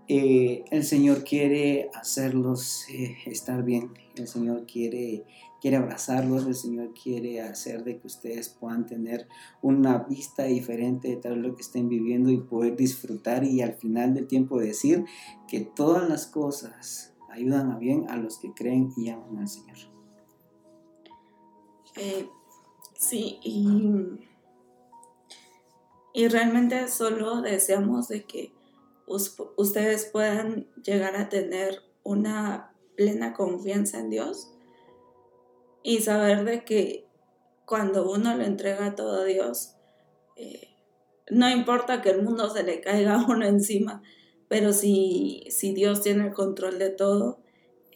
eh, 0.08 0.64
el 0.72 0.84
Señor 0.84 1.24
quiere 1.24 1.90
hacerlos 1.94 2.86
eh, 2.90 3.18
estar 3.26 3.64
bien, 3.64 3.92
el 4.16 4.28
Señor 4.28 4.66
quiere 4.66 5.26
quiere 5.62 5.78
abrazarlos, 5.78 6.46
el 6.46 6.56
Señor 6.56 6.94
quiere 6.94 7.42
hacer 7.42 7.84
de 7.84 8.00
que 8.00 8.08
ustedes 8.08 8.50
puedan 8.50 8.86
tener 8.86 9.28
una 9.62 10.00
vista 10.00 10.44
diferente 10.44 11.10
de 11.10 11.18
todo 11.18 11.36
lo 11.36 11.56
que 11.56 11.62
estén 11.62 11.90
viviendo 11.90 12.30
y 12.30 12.38
poder 12.38 12.76
disfrutar 12.76 13.44
y 13.44 13.62
al 13.62 13.74
final 13.74 14.14
del 14.14 14.28
tiempo 14.28 14.60
decir 14.60 15.06
que 15.48 15.62
todas 15.62 16.08
las 16.08 16.28
cosas 16.28 17.14
ayudan 17.38 17.72
a 17.72 17.78
bien 17.78 18.10
a 18.10 18.18
los 18.18 18.38
que 18.40 18.54
creen 18.54 18.92
y 18.98 19.10
aman 19.10 19.40
al 19.40 19.48
Señor. 19.48 19.78
Eh, 21.96 22.30
sí, 22.96 23.40
y, 23.44 24.28
y 26.14 26.28
realmente 26.28 26.88
solo 26.88 27.42
deseamos 27.42 28.08
de 28.08 28.26
que 28.26 28.54
ustedes 29.08 30.06
puedan 30.06 30.68
llegar 30.84 31.16
a 31.16 31.30
tener 31.30 31.82
una 32.04 32.74
plena 32.96 33.34
confianza 33.34 34.00
en 34.00 34.10
Dios 34.10 34.52
y 35.84 36.02
saber 36.02 36.44
de 36.44 36.66
que 36.66 37.08
cuando 37.66 38.10
uno 38.12 38.36
le 38.36 38.46
entrega 38.46 38.96
todo 38.96 39.22
a 39.22 39.26
Dios, 39.26 39.76
eh, 40.36 40.70
no 41.30 41.50
importa 41.50 42.02
que 42.02 42.10
el 42.10 42.24
mundo 42.24 42.50
se 42.50 42.64
le 42.64 42.82
caiga 42.82 43.16
a 43.16 43.26
uno 43.30 43.46
encima, 43.46 44.02
pero 44.48 44.74
si, 44.74 45.46
si 45.50 45.74
Dios 45.74 46.02
tiene 46.02 46.28
el 46.28 46.34
control 46.34 46.80
de 46.80 46.90
todo, 46.90 47.40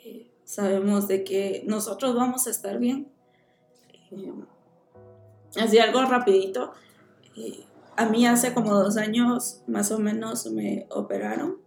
eh, 0.03 0.29
sabemos 0.43 1.07
de 1.07 1.23
que 1.23 1.63
nosotros 1.65 2.15
vamos 2.15 2.47
a 2.47 2.51
estar 2.51 2.77
bien. 2.77 3.07
Eh, 4.11 4.33
así 5.59 5.79
algo 5.79 6.01
rapidito. 6.03 6.73
a 7.95 8.05
mí 8.05 8.25
hace 8.25 8.53
como 8.53 8.73
dos 8.75 8.97
años 8.97 9.61
más 9.67 9.91
o 9.91 9.99
menos 9.99 10.45
me 10.47 10.87
operaron. 10.89 11.57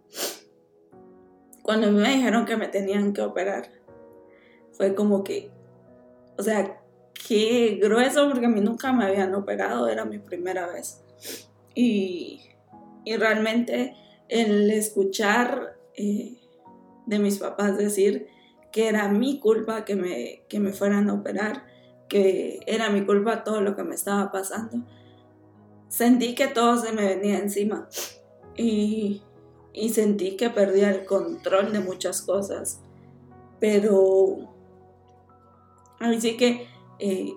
Cuando 1.61 1.91
me 1.91 2.09
dijeron 2.09 2.45
que 2.45 2.57
me 2.57 2.67
tenían 2.67 3.13
que 3.13 3.21
operar, 3.21 3.71
fue 4.71 4.93
como 4.93 5.23
que 5.23 5.51
o 6.37 6.43
sea, 6.43 6.81
qué 7.27 7.79
grueso 7.81 8.29
porque 8.29 8.45
a 8.45 8.49
mí 8.49 8.61
nunca 8.61 8.91
me 8.91 9.05
habían 9.05 9.33
operado, 9.35 9.87
era 9.87 10.05
mi 10.05 10.19
primera 10.19 10.67
vez. 10.67 11.01
Y, 11.73 12.41
realmente 13.05 13.95
el 14.29 14.69
escuchar 14.71 15.77
eh, 15.95 16.37
de 17.05 17.19
mis 17.19 17.37
papás 17.37 17.77
decir 17.77 18.27
que 18.71 18.87
era 18.87 19.07
mi 19.07 19.39
culpa 19.39 19.85
que 19.85 19.95
me, 19.95 20.43
que 20.49 20.59
me 20.59 20.73
fueran 20.73 21.09
a 21.09 21.13
operar, 21.13 21.65
que 22.09 22.59
era 22.67 22.89
mi 22.89 23.05
culpa 23.05 23.43
todo 23.43 23.61
lo 23.61 23.75
que 23.75 23.83
me 23.83 23.95
estaba 23.95 24.31
pasando, 24.31 24.85
sentí 25.87 26.35
que 26.35 26.47
todo 26.47 26.77
se 26.77 26.91
me 26.91 27.05
venía 27.05 27.37
encima 27.37 27.87
y, 28.57 29.21
y 29.73 29.89
sentí 29.89 30.35
que 30.35 30.49
perdía 30.49 30.89
el 30.89 31.05
control 31.05 31.71
de 31.71 31.79
muchas 31.79 32.21
cosas, 32.21 32.81
pero 33.59 34.55
Así 35.99 36.37
que 36.37 36.67
eh, 36.99 37.33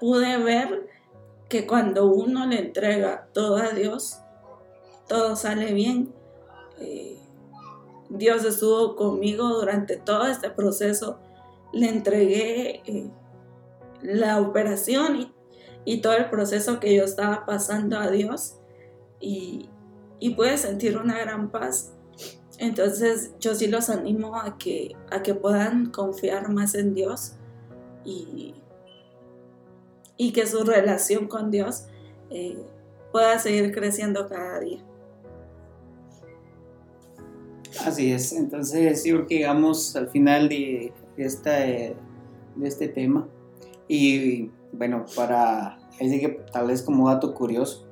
pude 0.00 0.38
ver 0.38 0.88
que 1.48 1.66
cuando 1.66 2.06
uno 2.06 2.46
le 2.46 2.58
entrega 2.58 3.28
todo 3.32 3.56
a 3.56 3.70
Dios, 3.70 4.20
todo 5.08 5.36
sale 5.36 5.72
bien. 5.72 6.12
Eh, 6.78 7.18
Dios 8.08 8.44
estuvo 8.44 8.96
conmigo 8.96 9.48
durante 9.48 9.96
todo 9.96 10.26
este 10.26 10.50
proceso. 10.50 11.18
Le 11.72 11.88
entregué 11.88 12.82
eh, 12.86 13.10
la 14.02 14.40
operación 14.40 15.32
y, 15.84 16.00
todo 16.00 16.14
el 16.14 16.30
proceso 16.30 16.80
que 16.80 16.94
yo 16.94 17.04
estaba 17.04 17.44
pasando 17.44 17.98
a 17.98 18.10
Dios 18.10 18.56
y, 19.20 19.68
pude 20.36 20.56
sentir 20.56 20.96
una 20.96 21.18
gran 21.18 21.50
paz. 21.50 21.92
Entonces 22.58 23.34
yo 23.40 23.54
sí 23.54 23.66
los 23.66 23.90
animo 23.90 24.36
a 24.36 24.56
que, 24.56 24.96
a 25.10 25.22
que 25.22 25.34
puedan 25.34 25.90
confiar 25.90 26.48
más 26.50 26.74
en 26.74 26.94
Dios 26.94 27.32
y, 28.04 28.54
y 30.16 30.32
que 30.32 30.46
su 30.46 30.64
relación 30.64 31.26
con 31.26 31.50
Dios 31.50 31.86
eh, 32.30 32.64
pueda 33.12 33.38
seguir 33.38 33.72
creciendo 33.72 34.28
cada 34.28 34.60
día. 34.60 34.84
Así 37.84 38.12
es, 38.12 38.32
entonces 38.32 39.04
yo 39.04 39.16
creo 39.16 39.26
que 39.26 39.34
llegamos 39.38 39.94
al 39.96 40.08
final 40.08 40.48
de, 40.48 40.92
esta, 41.16 41.52
de 41.58 41.96
este 42.62 42.88
tema. 42.88 43.28
Y 43.88 44.50
bueno, 44.72 45.04
para, 45.16 45.78
decir 45.98 46.20
que 46.20 46.28
tal 46.52 46.68
vez 46.68 46.82
como 46.82 47.08
dato 47.08 47.34
curioso, 47.34 47.86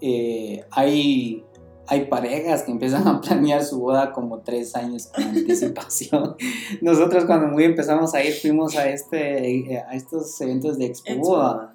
eh, 0.00 0.64
hay 0.70 1.44
hay 1.86 2.06
parejas 2.06 2.62
que 2.62 2.72
empiezan 2.72 3.06
a 3.06 3.20
planear 3.20 3.62
su 3.62 3.78
boda 3.78 4.12
como 4.12 4.40
tres 4.40 4.74
años 4.74 5.08
con 5.08 5.24
anticipación. 5.24 6.36
Nosotros 6.80 7.24
cuando 7.24 7.48
muy 7.48 7.64
empezamos 7.64 8.14
a 8.14 8.24
ir 8.24 8.32
fuimos 8.34 8.76
a, 8.76 8.88
este, 8.88 9.78
a 9.86 9.94
estos 9.94 10.40
eventos 10.40 10.78
de 10.78 10.86
Expo 10.86 11.14
Boda 11.16 11.74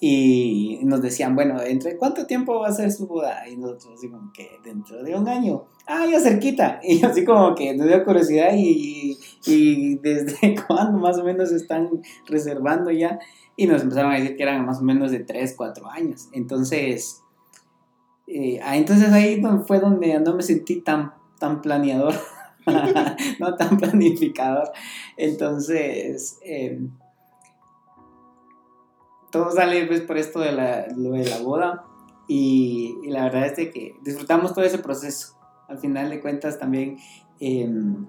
y 0.00 0.80
nos 0.84 1.02
decían, 1.02 1.34
bueno, 1.34 1.60
¿entre 1.62 1.96
cuánto 1.96 2.26
tiempo 2.26 2.60
va 2.60 2.68
a 2.68 2.72
ser 2.72 2.92
su 2.92 3.06
boda? 3.06 3.48
Y 3.48 3.56
nosotros 3.56 3.94
así 3.96 4.08
como 4.08 4.32
que 4.32 4.48
dentro 4.64 5.02
de 5.02 5.14
un 5.14 5.28
año. 5.28 5.64
Ah, 5.86 6.06
ya 6.10 6.20
cerquita. 6.20 6.80
Y 6.84 7.04
así 7.04 7.24
como 7.24 7.54
que 7.54 7.74
nos 7.74 7.86
dio 7.86 8.04
curiosidad 8.04 8.54
y, 8.54 9.18
y 9.46 9.96
desde 9.96 10.54
cuándo 10.66 10.98
más 10.98 11.18
o 11.18 11.24
menos 11.24 11.52
están 11.52 11.90
reservando 12.26 12.90
ya. 12.90 13.18
Y 13.56 13.66
nos 13.66 13.82
empezaron 13.82 14.12
a 14.12 14.16
decir 14.16 14.36
que 14.36 14.42
eran 14.42 14.64
más 14.64 14.80
o 14.80 14.84
menos 14.84 15.10
de 15.10 15.20
tres, 15.20 15.54
cuatro 15.56 15.88
años. 15.88 16.28
Entonces 16.32 17.24
eh, 18.26 18.58
ah, 18.62 18.76
entonces 18.76 19.12
ahí 19.12 19.42
fue 19.66 19.80
donde 19.80 20.18
no 20.20 20.34
me 20.34 20.42
sentí 20.42 20.80
tan, 20.80 21.12
tan 21.38 21.60
planeador, 21.60 22.14
no 23.38 23.54
tan 23.56 23.76
planificador. 23.76 24.70
Entonces, 25.16 26.38
em, 26.42 26.90
todo 29.34 29.50
sale 29.50 29.84
pues, 29.86 30.00
por 30.02 30.16
esto 30.16 30.38
de 30.38 30.52
la, 30.52 30.82
de 30.86 31.28
la 31.28 31.38
boda 31.40 31.84
y, 32.28 32.94
la 33.08 33.24
verdad 33.24 33.46
es 33.46 33.54
que 33.70 33.96
disfrutamos 34.02 34.54
todo 34.54 34.64
ese 34.64 34.78
proceso. 34.78 35.34
Al 35.68 35.78
final 35.78 36.08
de 36.10 36.20
cuentas 36.20 36.58
también... 36.58 36.98
Em, 37.40 38.06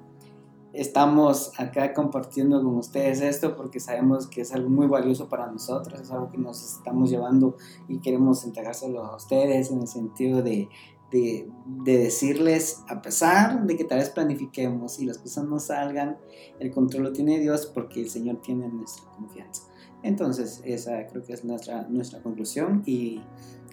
estamos 0.71 1.53
acá 1.57 1.93
compartiendo 1.93 2.61
con 2.61 2.75
ustedes 2.75 3.21
esto 3.21 3.55
porque 3.55 3.79
sabemos 3.79 4.27
que 4.27 4.41
es 4.41 4.53
algo 4.53 4.69
muy 4.69 4.87
valioso 4.87 5.29
para 5.29 5.49
nosotros, 5.49 6.01
es 6.01 6.11
algo 6.11 6.29
que 6.29 6.37
nos 6.37 6.61
estamos 6.61 7.09
llevando 7.09 7.55
y 7.87 7.99
queremos 7.99 8.43
entregárselo 8.43 9.01
a 9.05 9.15
ustedes 9.15 9.71
en 9.71 9.79
el 9.79 9.87
sentido 9.87 10.41
de, 10.41 10.67
de, 11.11 11.47
decirles, 11.85 12.83
a 12.89 13.01
pesar 13.01 13.65
de 13.65 13.77
que 13.77 13.85
tal 13.85 13.99
vez 13.99 14.09
planifiquemos 14.09 14.99
y 14.99 15.05
las 15.05 15.17
cosas 15.17 15.45
no 15.45 15.59
salgan, 15.59 16.17
el 16.59 16.71
control 16.71 17.03
lo 17.03 17.13
tiene 17.13 17.39
Dios 17.39 17.67
porque 17.67 18.01
el 18.01 18.09
Señor 18.09 18.41
tiene 18.41 18.67
nuestra 18.67 19.09
confianza. 19.11 19.63
Entonces, 20.05 20.61
esa 20.63 21.07
creo 21.07 21.23
que 21.23 21.33
es 21.33 21.43
nuestra, 21.43 21.87
nuestra 21.89 22.21
conclusión 22.21 22.83
y 22.85 23.23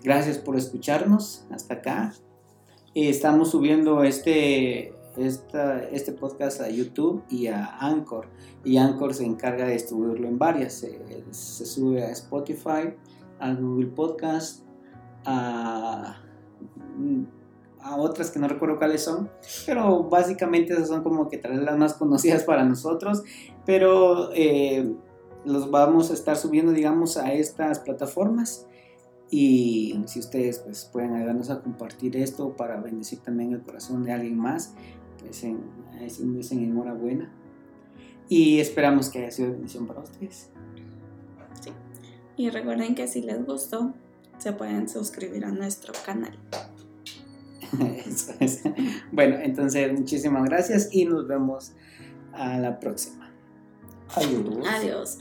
gracias 0.02 0.38
por 0.38 0.56
escucharnos 0.56 1.44
hasta 1.50 1.74
acá. 1.74 2.14
Estamos 2.94 3.50
subiendo 3.50 4.02
este 4.02 4.94
este 5.18 6.12
podcast 6.12 6.62
a 6.62 6.70
YouTube 6.70 7.22
y 7.28 7.48
a 7.48 7.76
Anchor. 7.80 8.28
Y 8.64 8.78
Anchor 8.78 9.12
se 9.12 9.26
encarga 9.26 9.66
de 9.66 9.74
distribuirlo 9.74 10.26
en 10.26 10.38
varias. 10.38 10.72
Se, 10.72 11.66
sube 11.66 12.02
a 12.02 12.10
Spotify, 12.12 12.94
a 13.38 13.52
Google 13.52 13.88
Podcast, 13.88 14.64
a, 15.26 16.16
a, 17.78 17.96
otras 17.96 18.30
que 18.30 18.38
no 18.38 18.48
recuerdo 18.48 18.78
cuáles 18.78 19.04
son. 19.04 19.30
Pero 19.66 20.04
básicamente 20.04 20.72
esas 20.72 20.88
son 20.88 21.02
como 21.02 21.28
que 21.28 21.36
traer 21.36 21.62
las 21.62 21.76
más 21.76 21.92
conocidas 21.92 22.44
para 22.44 22.64
nosotros. 22.64 23.22
Pero 23.66 24.30
eh, 24.32 24.96
los 25.44 25.70
vamos 25.70 26.10
a 26.10 26.14
estar 26.14 26.36
subiendo, 26.36 26.72
digamos, 26.72 27.16
a 27.16 27.32
estas 27.32 27.80
plataformas. 27.80 28.66
Y 29.30 29.98
si 30.06 30.20
ustedes 30.20 30.58
pues, 30.58 30.84
pueden 30.92 31.14
ayudarnos 31.14 31.50
a 31.50 31.62
compartir 31.62 32.16
esto 32.16 32.54
para 32.54 32.80
bendecir 32.80 33.20
también 33.20 33.52
el 33.52 33.62
corazón 33.62 34.04
de 34.04 34.12
alguien 34.12 34.36
más, 34.36 34.74
pues 35.18 35.42
en, 35.44 35.60
en 35.98 36.58
enhorabuena. 36.58 37.32
Y 38.28 38.60
esperamos 38.60 39.08
que 39.08 39.20
haya 39.20 39.30
sido 39.30 39.52
bendición 39.52 39.86
para 39.86 40.00
ustedes. 40.00 40.50
Sí. 41.60 41.70
Y 42.36 42.50
recuerden 42.50 42.94
que 42.94 43.08
si 43.08 43.22
les 43.22 43.44
gustó, 43.44 43.94
se 44.38 44.52
pueden 44.52 44.88
suscribir 44.88 45.44
a 45.44 45.50
nuestro 45.50 45.94
canal. 46.04 46.38
Eso 48.06 48.32
es. 48.40 48.62
Bueno, 49.12 49.36
entonces 49.40 49.92
muchísimas 49.92 50.44
gracias 50.44 50.88
y 50.92 51.04
nos 51.04 51.26
vemos 51.26 51.72
a 52.32 52.58
la 52.58 52.80
próxima. 52.80 53.21
Adiós. 54.16 54.66
Adiós. 54.66 55.18